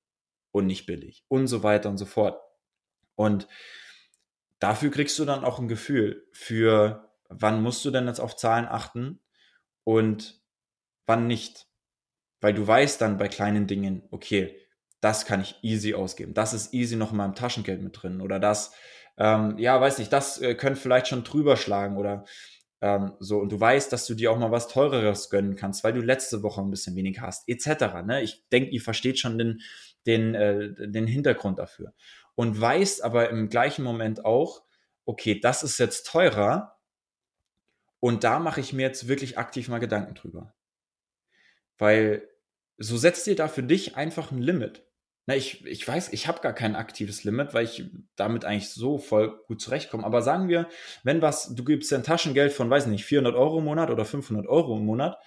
und 0.53 0.67
nicht 0.67 0.87
billig? 0.87 1.25
Und 1.29 1.49
so 1.49 1.63
weiter 1.63 1.89
und 1.89 1.99
so 1.99 2.07
fort. 2.07 2.41
Und 3.17 3.49
dafür 4.61 4.91
kriegst 4.91 5.19
du 5.19 5.25
dann 5.25 5.45
auch 5.45 5.59
ein 5.59 5.69
Gefühl 5.69 6.29
für, 6.33 7.11
wann 7.29 7.63
musst 7.63 7.85
du 7.85 7.91
denn 7.91 8.07
jetzt 8.07 8.21
auf 8.21 8.37
Zahlen 8.37 8.67
achten 8.67 9.21
und 9.83 10.41
wann 11.07 11.27
nicht. 11.27 11.67
Weil 12.41 12.55
du 12.55 12.67
weißt 12.67 13.01
dann 13.01 13.19
bei 13.19 13.29
kleinen 13.29 13.67
Dingen, 13.67 14.03
okay, 14.11 14.61
das 15.01 15.27
kann 15.27 15.41
ich 15.41 15.57
easy 15.63 15.95
ausgeben. 15.95 16.35
Das 16.35 16.53
ist 16.53 16.73
easy 16.75 16.97
noch 16.97 17.11
in 17.11 17.17
meinem 17.17 17.35
Taschengeld 17.35 17.83
mit 17.83 18.01
drin. 18.01 18.21
Oder 18.21 18.39
das 18.39 18.73
ähm, 19.19 19.59
ja, 19.59 19.81
weiß 19.81 19.99
nicht, 19.99 20.13
das 20.13 20.41
äh, 20.41 20.55
könnte 20.55 20.81
vielleicht 20.81 21.09
schon 21.09 21.25
drüber 21.25 21.57
schlagen 21.57 21.97
oder 21.97 22.25
ähm, 22.81 23.13
so. 23.19 23.39
Und 23.39 23.51
du 23.51 23.59
weißt, 23.59 23.93
dass 23.93 24.07
du 24.07 24.15
dir 24.15 24.31
auch 24.31 24.39
mal 24.39 24.51
was 24.51 24.69
teureres 24.69 25.31
gönnen 25.31 25.57
kannst, 25.57 25.85
weil 25.85 25.93
du 25.93 26.01
letzte 26.01 26.43
Woche 26.43 26.61
ein 26.61 26.71
bisschen 26.71 26.97
weniger 26.97 27.23
hast, 27.23 27.49
etc. 27.49 28.05
Ne? 28.05 28.23
Ich 28.23 28.47
denke, 28.51 28.71
ihr 28.71 28.81
versteht 28.81 29.19
schon 29.19 29.39
den, 29.39 29.63
den, 30.07 30.35
äh, 30.35 30.89
den 30.89 31.07
Hintergrund 31.07 31.59
dafür. 31.59 31.95
Und 32.35 32.61
weißt 32.61 33.03
aber 33.03 33.31
im 33.31 33.49
gleichen 33.49 33.83
Moment 33.83 34.25
auch, 34.25 34.63
okay, 35.07 35.41
das 35.41 35.63
ist 35.63 35.79
jetzt 35.79 36.07
teurer 36.07 36.79
und 38.01 38.25
da 38.25 38.39
mache 38.39 38.61
ich 38.61 38.73
mir 38.73 38.83
jetzt 38.83 39.09
wirklich 39.09 39.39
aktiv 39.39 39.69
mal 39.69 39.79
Gedanken 39.79 40.15
drüber. 40.15 40.55
Weil 41.79 42.29
so 42.79 42.97
setzt 42.97 43.27
dir 43.27 43.37
da 43.37 43.49
für 43.49 43.63
dich 43.63 43.97
einfach 43.97 44.31
ein 44.31 44.43
Limit. 44.43 44.86
Na, 45.29 45.35
ich, 45.35 45.67
ich 45.67 45.87
weiß, 45.87 46.13
ich 46.13 46.29
habe 46.29 46.41
gar 46.41 46.53
kein 46.53 46.77
aktives 46.77 47.25
Limit, 47.25 47.53
weil 47.53 47.65
ich 47.65 47.85
damit 48.15 48.45
eigentlich 48.45 48.71
so 48.71 48.97
voll 48.99 49.41
gut 49.49 49.61
zurechtkomme. 49.61 50.05
Aber 50.05 50.23
sagen 50.23 50.49
wir, 50.49 50.69
wenn 51.03 51.21
was, 51.21 51.53
du 51.55 51.65
gibst 51.65 51.93
ein 51.93 52.05
Taschengeld 52.05 52.53
von, 52.53 52.71
weiß 52.71 52.87
nicht, 52.87 53.05
400 53.05 53.35
Euro 53.35 53.59
im 53.59 53.65
Monat 53.65 53.91
oder 53.91 54.05
500 54.05 54.47
Euro 54.47 54.77
im 54.77 54.87
Monat 54.87 55.19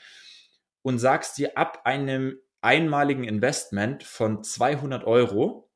und 0.83 0.99
sagst 0.99 1.37
dir 1.37 1.57
ab 1.57 1.81
einem 1.83 2.37
einmaligen 2.61 3.25
Investment 3.25 4.03
von 4.03 4.41
200 4.41 5.03
Euro, 5.03 5.69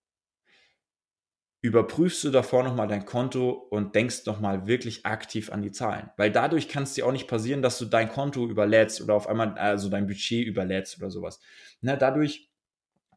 überprüfst 1.62 2.24
du 2.24 2.30
davor 2.30 2.64
nochmal 2.64 2.88
dein 2.88 3.06
Konto 3.06 3.50
und 3.50 3.96
denkst 3.96 4.26
nochmal 4.26 4.68
wirklich 4.68 5.06
aktiv 5.06 5.52
an 5.52 5.62
die 5.62 5.72
Zahlen. 5.72 6.10
Weil 6.16 6.32
dadurch 6.32 6.70
kann 6.70 6.84
es 6.84 6.94
dir 6.94 7.06
auch 7.06 7.12
nicht 7.14 7.28
passieren, 7.28 7.62
dass 7.62 7.78
du 7.78 7.86
dein 7.86 8.10
Konto 8.10 8.48
überlädst 8.48 9.02
oder 9.02 9.16
auf 9.16 9.28
einmal, 9.28 9.58
also 9.58 9.90
dein 9.90 10.08
Budget 10.08 10.46
überlädst 10.46 10.98
oder 10.98 11.10
sowas. 11.10 11.42
Na, 11.82 11.96
dadurch 11.96 12.50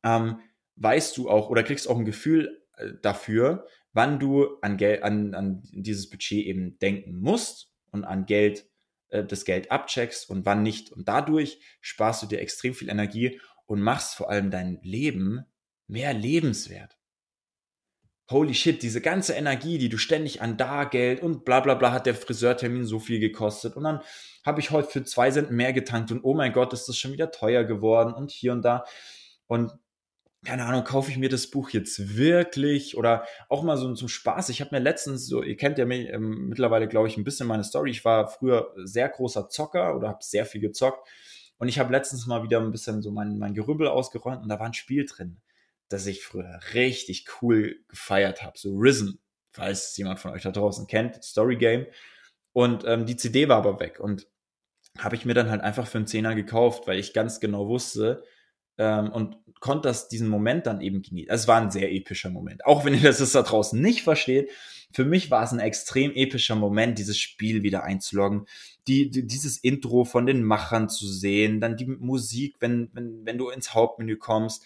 ähm, 0.05 0.41
weißt 0.77 1.17
du 1.17 1.29
auch 1.29 1.51
oder 1.51 1.63
kriegst 1.63 1.89
auch 1.89 1.99
ein 1.99 2.05
Gefühl 2.05 2.63
äh, 2.77 2.93
dafür, 3.03 3.67
wann 3.93 4.19
du 4.19 4.59
an, 4.61 4.77
Geld, 4.77 5.03
an, 5.03 5.35
an 5.35 5.63
dieses 5.73 6.11
Budget 6.11 6.47
eben 6.47 6.79
denken 6.79 7.17
musst 7.17 7.73
und 7.91 8.05
an 8.05 8.27
Geld, 8.27 8.69
äh, 9.09 9.25
das 9.25 9.45
Geld 9.45 9.71
abcheckst 9.71 10.29
und 10.29 10.45
wann 10.47 10.63
nicht. 10.63 10.93
Und 10.93 11.09
dadurch 11.09 11.61
sparst 11.81 12.23
du 12.23 12.27
dir 12.27 12.41
extrem 12.41 12.75
viel 12.75 12.91
Energie 12.91 13.41
und 13.65 13.81
machst 13.81 14.15
vor 14.15 14.31
allem 14.31 14.51
dein 14.51 14.81
Leben 14.83 15.45
mehr 15.87 16.13
lebenswert. 16.13 16.97
Holy 18.29 18.55
shit, 18.55 18.83
diese 18.83 19.01
ganze 19.01 19.35
Energie, 19.35 19.79
die 19.79 19.89
du 19.89 19.99
ständig 19.99 20.43
an 20.43 20.57
da 20.57 20.85
Geld 20.85 21.23
und 21.23 21.45
bla 21.45 21.61
bla 21.61 21.75
bla 21.75 21.93
hat 21.93 22.07
der 22.07 22.17
Friseurtermin 22.17 22.85
so 22.85 22.99
viel 22.99 23.21
gekostet 23.21 23.77
und 23.77 23.85
dann 23.85 24.01
habe 24.45 24.61
ich 24.61 24.73
heute 24.73 24.91
für 24.91 25.05
zwei 25.05 25.31
Cent 25.31 25.53
mehr 25.53 25.73
getankt 25.73 26.11
und 26.11 26.25
oh 26.25 26.35
mein 26.35 26.53
Gott, 26.53 26.73
ist 26.73 26.89
das 26.89 26.99
schon 26.99 27.13
wieder 27.13 27.31
teuer 27.31 27.63
geworden 27.65 28.13
und 28.13 28.33
hier 28.33 28.53
und 28.53 28.63
da. 28.63 28.85
Und 29.47 29.71
keine 30.47 30.65
Ahnung, 30.65 30.85
kaufe 30.85 31.11
ich 31.11 31.19
mir 31.19 31.29
das 31.29 31.49
Buch 31.49 31.71
jetzt 31.71 32.17
wirklich 32.17 32.97
oder 32.97 33.27
auch 33.49 33.65
mal 33.65 33.77
so 33.77 33.93
zum 33.95 34.07
Spaß. 34.07 34.49
Ich 34.51 34.61
habe 34.61 34.77
mir 34.77 34.81
letztens 34.81 35.27
so, 35.27 35.43
ihr 35.43 35.57
kennt 35.57 35.77
ja 35.77 35.87
mich, 35.87 36.09
ähm, 36.09 36.49
mittlerweile, 36.49 36.87
glaube 36.87 37.09
ich, 37.09 37.17
ein 37.17 37.25
bisschen 37.25 37.49
meine 37.49 37.65
Story. 37.65 37.91
Ich 37.91 38.05
war 38.05 38.29
früher 38.29 38.73
sehr 38.77 39.09
großer 39.09 39.49
Zocker 39.49 39.97
oder 39.97 40.09
habe 40.09 40.23
sehr 40.23 40.47
viel 40.47 40.61
gezockt 40.61 41.09
und 41.59 41.67
ich 41.67 41.81
habe 41.81 41.91
letztens 41.91 42.29
mal 42.29 42.45
wieder 42.45 42.61
ein 42.61 42.71
bisschen 42.71 43.03
so 43.03 43.11
mein, 43.11 43.39
mein 43.39 43.55
Gerübel 43.55 43.89
ausgeräumt 43.89 44.45
und 44.45 44.49
da 44.49 44.61
war 44.61 44.67
ein 44.67 44.75
Spiel 44.75 45.05
drin, 45.05 45.41
das 45.89 46.07
ich 46.07 46.23
früher 46.23 46.61
richtig 46.75 47.27
cool 47.43 47.81
gefeiert 47.89 48.45
habe. 48.45 48.57
So 48.57 48.77
Risen, 48.77 49.19
falls 49.51 49.97
jemand 49.97 50.21
von 50.21 50.31
euch 50.31 50.43
da 50.43 50.53
draußen 50.53 50.87
kennt, 50.87 51.25
Story 51.25 51.57
Game. 51.57 51.87
Und 52.53 52.85
ähm, 52.87 53.05
die 53.05 53.17
CD 53.17 53.49
war 53.49 53.57
aber 53.57 53.81
weg 53.81 53.99
und 53.99 54.29
habe 54.97 55.17
ich 55.17 55.25
mir 55.25 55.35
dann 55.35 55.51
halt 55.51 55.61
einfach 55.61 55.89
für 55.89 55.99
einen 55.99 56.07
Zehner 56.07 56.37
gekauft, 56.37 56.87
weil 56.87 57.01
ich 57.01 57.13
ganz 57.13 57.41
genau 57.41 57.67
wusste, 57.67 58.23
ähm, 58.79 59.11
und 59.11 59.37
konnte 59.61 59.89
das 59.89 60.09
diesen 60.09 60.29
Moment 60.29 60.67
dann 60.67 60.81
eben 60.81 61.03
genießen. 61.03 61.31
Es 61.31 61.49
war 61.49 61.61
ein 61.61 61.71
sehr 61.71 61.93
epischer 61.93 62.31
Moment. 62.31 62.65
Auch 62.65 62.85
wenn 62.85 62.95
ihr 62.95 63.01
das 63.01 63.33
da 63.33 63.43
draußen 63.43 63.81
nicht 63.81 64.03
versteht, 64.03 64.51
für 64.93 65.05
mich 65.05 65.31
war 65.31 65.43
es 65.43 65.53
ein 65.53 65.59
extrem 65.59 66.13
epischer 66.15 66.55
Moment, 66.55 66.99
dieses 66.99 67.19
Spiel 67.19 67.63
wieder 67.63 67.83
einzuloggen, 67.83 68.47
die, 68.87 69.11
die, 69.11 69.27
dieses 69.27 69.59
Intro 69.59 70.05
von 70.05 70.27
den 70.27 70.43
Machern 70.43 70.89
zu 70.89 71.07
sehen, 71.07 71.61
dann 71.61 71.77
die 71.77 71.87
Musik, 71.87 72.57
wenn, 72.61 72.91
wenn, 72.93 73.27
wenn 73.27 73.39
du 73.39 73.51
ins 73.51 73.75
Hauptmenü 73.75 74.17
kommst, 74.17 74.65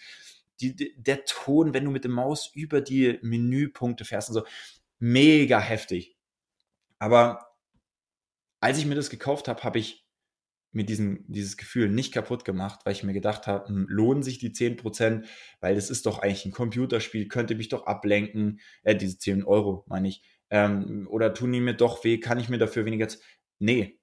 die, 0.61 0.75
die, 0.75 0.93
der 0.95 1.25
Ton, 1.25 1.73
wenn 1.73 1.85
du 1.85 1.91
mit 1.91 2.03
der 2.03 2.11
Maus 2.11 2.51
über 2.53 2.81
die 2.81 3.17
Menüpunkte 3.21 4.05
fährst 4.05 4.29
und 4.29 4.35
so. 4.35 4.43
Mega 4.99 5.59
heftig. 5.59 6.15
Aber 6.99 7.55
als 8.59 8.77
ich 8.77 8.85
mir 8.85 8.95
das 8.95 9.09
gekauft 9.09 9.47
habe, 9.47 9.63
habe 9.63 9.79
ich 9.79 10.05
mir 10.71 10.85
diesen, 10.85 11.25
dieses 11.27 11.57
Gefühl 11.57 11.89
nicht 11.89 12.13
kaputt 12.13 12.45
gemacht, 12.45 12.81
weil 12.85 12.93
ich 12.93 13.03
mir 13.03 13.13
gedacht 13.13 13.47
habe, 13.47 13.67
hm, 13.67 13.87
lohnen 13.89 14.23
sich 14.23 14.39
die 14.39 14.51
10%, 14.51 15.25
weil 15.59 15.75
das 15.75 15.89
ist 15.89 16.05
doch 16.05 16.19
eigentlich 16.19 16.45
ein 16.45 16.51
Computerspiel, 16.51 17.27
könnte 17.27 17.55
mich 17.55 17.69
doch 17.69 17.85
ablenken, 17.85 18.59
äh, 18.83 18.95
diese 18.95 19.17
10 19.17 19.43
Euro 19.43 19.83
meine 19.87 20.07
ich, 20.07 20.23
ähm, 20.49 21.07
oder 21.09 21.33
tun 21.33 21.51
die 21.51 21.61
mir 21.61 21.73
doch 21.73 22.03
weh, 22.03 22.19
kann 22.19 22.39
ich 22.39 22.49
mir 22.49 22.57
dafür 22.57 22.85
weniger... 22.85 23.07
Nee, 23.59 23.99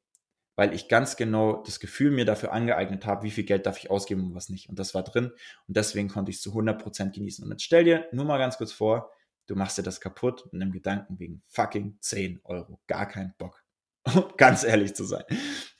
weil 0.58 0.74
ich 0.74 0.88
ganz 0.88 1.16
genau 1.16 1.62
das 1.62 1.78
Gefühl 1.78 2.10
mir 2.10 2.24
dafür 2.24 2.52
angeeignet 2.52 3.06
habe, 3.06 3.22
wie 3.22 3.30
viel 3.30 3.44
Geld 3.44 3.64
darf 3.64 3.78
ich 3.78 3.90
ausgeben 3.90 4.24
und 4.24 4.34
was 4.34 4.48
nicht. 4.48 4.68
Und 4.68 4.78
das 4.78 4.92
war 4.92 5.04
drin 5.04 5.26
und 5.68 5.76
deswegen 5.76 6.08
konnte 6.08 6.30
ich 6.30 6.38
es 6.38 6.42
zu 6.42 6.52
100% 6.52 7.14
genießen. 7.14 7.44
Und 7.44 7.52
jetzt 7.52 7.62
stell 7.62 7.84
dir 7.84 8.08
nur 8.10 8.24
mal 8.24 8.38
ganz 8.38 8.58
kurz 8.58 8.72
vor, 8.72 9.12
du 9.46 9.54
machst 9.54 9.78
dir 9.78 9.84
das 9.84 10.00
kaputt 10.00 10.48
mit 10.50 10.60
einem 10.60 10.72
Gedanken 10.72 11.20
wegen 11.20 11.42
fucking 11.46 11.98
10 12.00 12.40
Euro. 12.42 12.80
Gar 12.88 13.06
keinen 13.06 13.34
Bock. 13.38 13.64
ganz 14.36 14.64
ehrlich 14.64 14.94
zu 14.94 15.04
sein. 15.04 15.22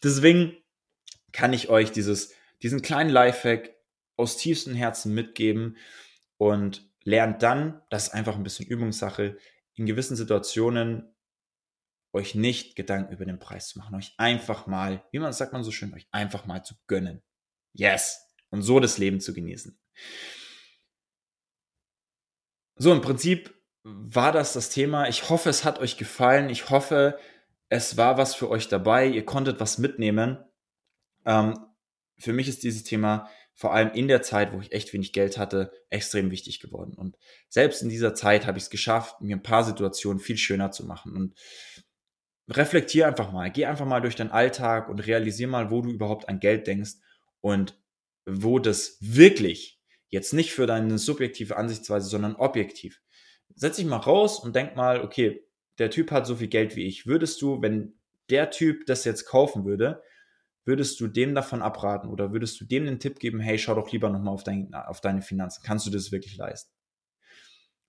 Deswegen 0.03 0.57
kann 1.33 1.53
ich 1.53 1.69
euch 1.69 1.93
dieses, 1.93 2.35
diesen 2.63 2.83
kleinen 2.83 3.11
Lifehack 3.11 3.75
aus 4.17 4.37
tiefstem 4.37 4.75
Herzen 4.75 5.15
mitgeben 5.15 5.77
und 6.37 6.89
lernt 7.05 7.43
dann, 7.43 7.83
das 7.91 8.09
ist 8.09 8.15
einfach 8.15 8.37
ein 8.37 8.43
bisschen 8.43 8.67
Übungssache, 8.67 9.39
in 9.75 9.87
gewissen 9.87 10.17
Situationen 10.17 11.15
euch 12.13 12.35
nicht 12.35 12.75
Gedanken 12.75 13.13
über 13.13 13.25
den 13.25 13.39
Preis 13.39 13.69
zu 13.69 13.79
machen, 13.79 13.95
euch 13.95 14.15
einfach 14.17 14.67
mal, 14.67 15.05
wie 15.13 15.19
man 15.19 15.33
sagt 15.33 15.53
man 15.53 15.63
so 15.63 15.71
schön, 15.71 15.95
euch 15.95 16.09
einfach 16.11 16.47
mal 16.47 16.65
zu 16.65 16.75
gönnen. 16.87 17.23
Yes. 17.73 18.27
Und 18.51 18.63
so 18.63 18.81
das 18.81 18.99
Leben 18.99 19.21
zu 19.21 19.35
genießen. 19.35 19.79
So, 22.77 22.93
im 22.93 23.03
Prinzip 23.03 23.55
war 23.83 24.33
das 24.33 24.53
das 24.53 24.71
Thema. 24.71 25.09
Ich 25.09 25.29
hoffe, 25.29 25.51
es 25.51 25.65
hat 25.65 25.79
euch 25.81 25.97
gefallen. 25.97 26.49
Ich 26.49 26.71
hoffe, 26.71 27.19
es 27.69 27.97
war 27.97 28.17
was 28.17 28.35
für 28.35 28.49
euch 28.49 28.69
dabei. 28.69 29.07
Ihr 29.07 29.25
konntet 29.25 29.61
was 29.61 29.79
mitnehmen. 29.79 30.39
Ähm, 31.25 31.59
für 32.19 32.33
mich 32.33 32.49
ist 32.49 32.63
dieses 32.63 32.85
Thema 32.85 33.29
vor 33.55 33.73
allem 33.75 33.91
in 33.93 34.07
der 34.07 34.23
Zeit, 34.23 34.53
wo 34.53 34.61
ich 34.61 34.71
echt 34.71 34.93
wenig 34.93 35.13
Geld 35.13 35.37
hatte, 35.37 35.73
extrem 35.91 36.31
wichtig 36.31 36.61
geworden. 36.61 36.95
Und 36.95 37.19
selbst 37.49 37.83
in 37.83 37.89
dieser 37.89 38.15
Zeit 38.15 38.47
habe 38.47 38.57
ich 38.57 38.65
es 38.65 38.71
geschafft, 38.71 39.21
mir 39.21 39.35
ein 39.35 39.43
paar 39.43 39.65
Situationen 39.65 40.21
viel 40.21 40.37
schöner 40.37 40.71
zu 40.71 40.87
machen. 40.87 41.17
Und 41.17 41.35
reflektier 42.49 43.09
einfach 43.09 43.33
mal, 43.33 43.51
geh 43.51 43.67
einfach 43.67 43.85
mal 43.85 44.01
durch 44.01 44.15
deinen 44.15 44.31
Alltag 44.31 44.89
und 44.89 45.01
realisier 45.01 45.49
mal, 45.49 45.73
wo 45.73 45.83
du 45.83 45.91
überhaupt 45.91 46.29
an 46.29 46.39
Geld 46.39 46.69
denkst 46.69 46.93
und 47.41 47.77
wo 48.27 48.61
das 48.61 48.97
wirklich 49.01 49.81
jetzt 50.09 50.33
nicht 50.33 50.53
für 50.53 50.67
deine 50.67 50.99
subjektive 50.99 51.57
Ansichtsweise, 51.57 52.09
sondern 52.09 52.37
objektiv. 52.37 53.01
Setz 53.55 53.77
dich 53.77 53.87
mal 53.87 53.97
raus 53.97 54.39
und 54.39 54.55
denk 54.55 54.77
mal, 54.77 55.03
okay, 55.03 55.45
der 55.79 55.91
Typ 55.91 56.11
hat 56.11 56.27
so 56.27 56.37
viel 56.37 56.49
Geld 56.49 56.77
wie 56.77 56.87
ich. 56.87 57.07
Würdest 57.07 57.43
du, 57.43 57.61
wenn 57.61 57.99
der 58.31 58.51
Typ 58.51 58.87
das 58.87 59.05
jetzt 59.05 59.27
kaufen 59.27 59.65
würde, 59.65 60.03
würdest 60.69 61.01
du 61.01 61.09
dem 61.09 61.35
davon 61.35 61.63
abraten 61.63 62.11
oder 62.11 62.33
würdest 62.33 62.61
du 62.61 62.67
dem 62.67 62.85
den 62.85 63.01
Tipp 63.01 63.19
geben, 63.19 63.41
hey, 63.41 63.59
schau 63.59 63.75
doch 63.75 63.91
lieber 63.91 64.11
nochmal 64.11 64.35
auf, 64.35 64.45
dein, 64.45 64.73
auf 64.75 65.01
deine 65.01 65.23
Finanzen. 65.23 65.63
Kannst 65.65 65.87
du 65.87 65.91
das 65.91 66.13
wirklich 66.13 66.37
leisten? 66.37 66.71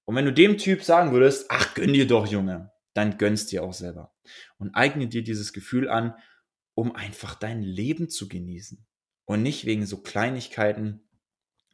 Und 0.06 0.15
wenn 0.15 0.26
du 0.26 0.34
dem 0.34 0.58
Typ 0.58 0.82
sagen 0.82 1.12
würdest, 1.12 1.48
ach, 1.50 1.76
gönn 1.76 1.94
dir 1.94 2.08
doch, 2.08 2.26
Junge, 2.26 2.72
dann 2.94 3.18
gönnst 3.18 3.52
dir 3.52 3.63
auch 3.63 3.74
selber. 3.74 4.15
Und 4.58 4.74
eigne 4.76 5.08
dir 5.08 5.24
dieses 5.24 5.52
Gefühl 5.52 5.89
an, 5.89 6.15
um 6.74 6.96
einfach 6.96 7.36
dein 7.36 7.62
Leben 7.62 8.10
zu 8.10 8.30
genießen. 8.30 8.88
Und 9.26 9.44
nicht 9.44 9.65
wegen 9.65 9.86
so 9.86 10.02
Kleinigkeiten, 10.02 11.08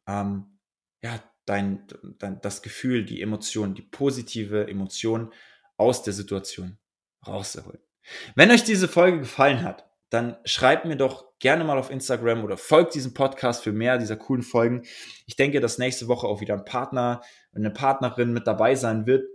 ähm, 0.08 0.60
ja, 1.04 1.24
dein, 1.46 1.88
dein, 2.18 2.42
das 2.42 2.64
Gefühl, 2.64 3.06
die 3.06 3.22
Emotion, 3.22 3.76
die 3.76 3.84
positive 3.84 4.68
Emotion 4.68 5.32
aus 5.78 6.02
der 6.02 6.14
Situation 6.14 6.80
rauszuholen. 7.26 7.80
Wenn 8.36 8.50
euch 8.50 8.64
diese 8.64 8.88
Folge 8.88 9.20
gefallen 9.20 9.62
hat, 9.62 9.85
dann 10.10 10.38
schreibt 10.46 10.86
mir 10.86 10.96
doch 10.96 11.26
gerne 11.40 11.64
mal 11.64 11.78
auf 11.78 11.90
Instagram 11.90 12.44
oder 12.44 12.58
folgt 12.58 12.96
diesem 12.96 13.14
Podcast 13.14 13.64
für 13.64 13.72
mehr 13.72 13.98
dieser 13.98 14.16
coolen 14.16 14.44
Folgen. 14.44 14.84
Ich 15.26 15.36
denke, 15.36 15.60
dass 15.60 15.78
nächste 15.78 16.08
Woche 16.08 16.28
auch 16.28 16.42
wieder 16.42 16.54
ein 16.54 16.66
Partner, 16.66 17.22
eine 17.54 17.72
Partnerin 17.72 18.32
mit 18.32 18.48
dabei 18.48 18.76
sein 18.76 19.06
wird, 19.08 19.26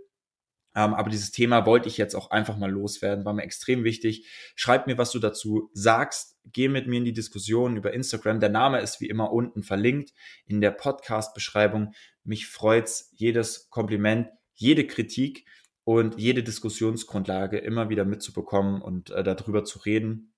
ähm, 0.73 0.93
aber 0.93 1.09
dieses 1.09 1.31
Thema 1.31 1.65
wollte 1.65 1.89
ich 1.89 1.97
jetzt 1.97 2.15
auch 2.15 2.31
einfach 2.31 2.57
mal 2.57 2.71
loswerden, 2.71 3.25
war 3.25 3.33
mir 3.33 3.43
extrem 3.43 3.83
wichtig. 3.83 4.27
Schreib 4.55 4.87
mir, 4.87 4.97
was 4.97 5.11
du 5.11 5.19
dazu 5.19 5.69
sagst. 5.73 6.37
Geh 6.45 6.69
mit 6.69 6.87
mir 6.87 6.97
in 6.97 7.05
die 7.05 7.13
Diskussion 7.13 7.75
über 7.75 7.93
Instagram. 7.93 8.39
Der 8.39 8.49
Name 8.49 8.79
ist 8.79 9.01
wie 9.01 9.09
immer 9.09 9.31
unten 9.31 9.63
verlinkt 9.63 10.13
in 10.45 10.61
der 10.61 10.71
Podcast-Beschreibung. 10.71 11.93
Mich 12.23 12.47
freut's 12.47 13.11
jedes 13.13 13.69
Kompliment, 13.69 14.29
jede 14.53 14.87
Kritik 14.87 15.45
und 15.83 16.19
jede 16.19 16.43
Diskussionsgrundlage 16.43 17.57
immer 17.57 17.89
wieder 17.89 18.05
mitzubekommen 18.05 18.81
und 18.81 19.09
äh, 19.09 19.23
darüber 19.23 19.65
zu 19.65 19.79
reden, 19.79 20.30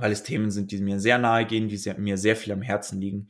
weil 0.00 0.12
es 0.12 0.22
Themen 0.22 0.50
sind, 0.50 0.70
die 0.70 0.80
mir 0.80 1.00
sehr 1.00 1.18
nahe 1.18 1.46
gehen, 1.46 1.68
die 1.68 1.76
sehr, 1.76 1.98
mir 1.98 2.18
sehr 2.18 2.36
viel 2.36 2.52
am 2.52 2.62
Herzen 2.62 3.00
liegen. 3.00 3.28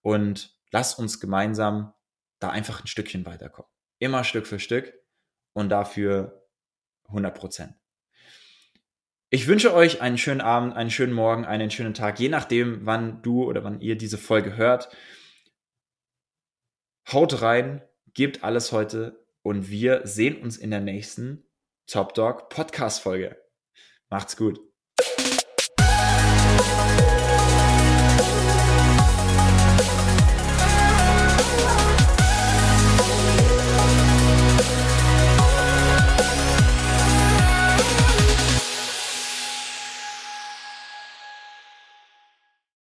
Und 0.00 0.56
lass 0.70 0.94
uns 0.94 1.20
gemeinsam 1.20 1.92
da 2.38 2.50
einfach 2.50 2.80
ein 2.80 2.86
Stückchen 2.86 3.24
weiterkommen. 3.26 3.70
Immer 3.98 4.24
Stück 4.24 4.46
für 4.46 4.58
Stück 4.58 4.92
und 5.52 5.68
dafür 5.68 6.46
100 7.08 7.34
Prozent. 7.34 7.74
Ich 9.30 9.46
wünsche 9.46 9.72
euch 9.72 10.02
einen 10.02 10.18
schönen 10.18 10.42
Abend, 10.42 10.74
einen 10.74 10.90
schönen 10.90 11.14
Morgen, 11.14 11.46
einen 11.46 11.70
schönen 11.70 11.94
Tag, 11.94 12.20
je 12.20 12.28
nachdem, 12.28 12.84
wann 12.84 13.22
du 13.22 13.44
oder 13.44 13.64
wann 13.64 13.80
ihr 13.80 13.96
diese 13.96 14.18
Folge 14.18 14.56
hört. 14.56 14.94
Haut 17.10 17.40
rein, 17.40 17.82
gebt 18.12 18.44
alles 18.44 18.72
heute 18.72 19.24
und 19.42 19.70
wir 19.70 20.06
sehen 20.06 20.42
uns 20.42 20.56
in 20.56 20.70
der 20.70 20.80
nächsten 20.80 21.46
Top 21.86 22.14
Dog 22.14 22.48
Podcast 22.48 23.00
Folge. 23.00 23.36
Macht's 24.10 24.36
gut. 24.36 24.71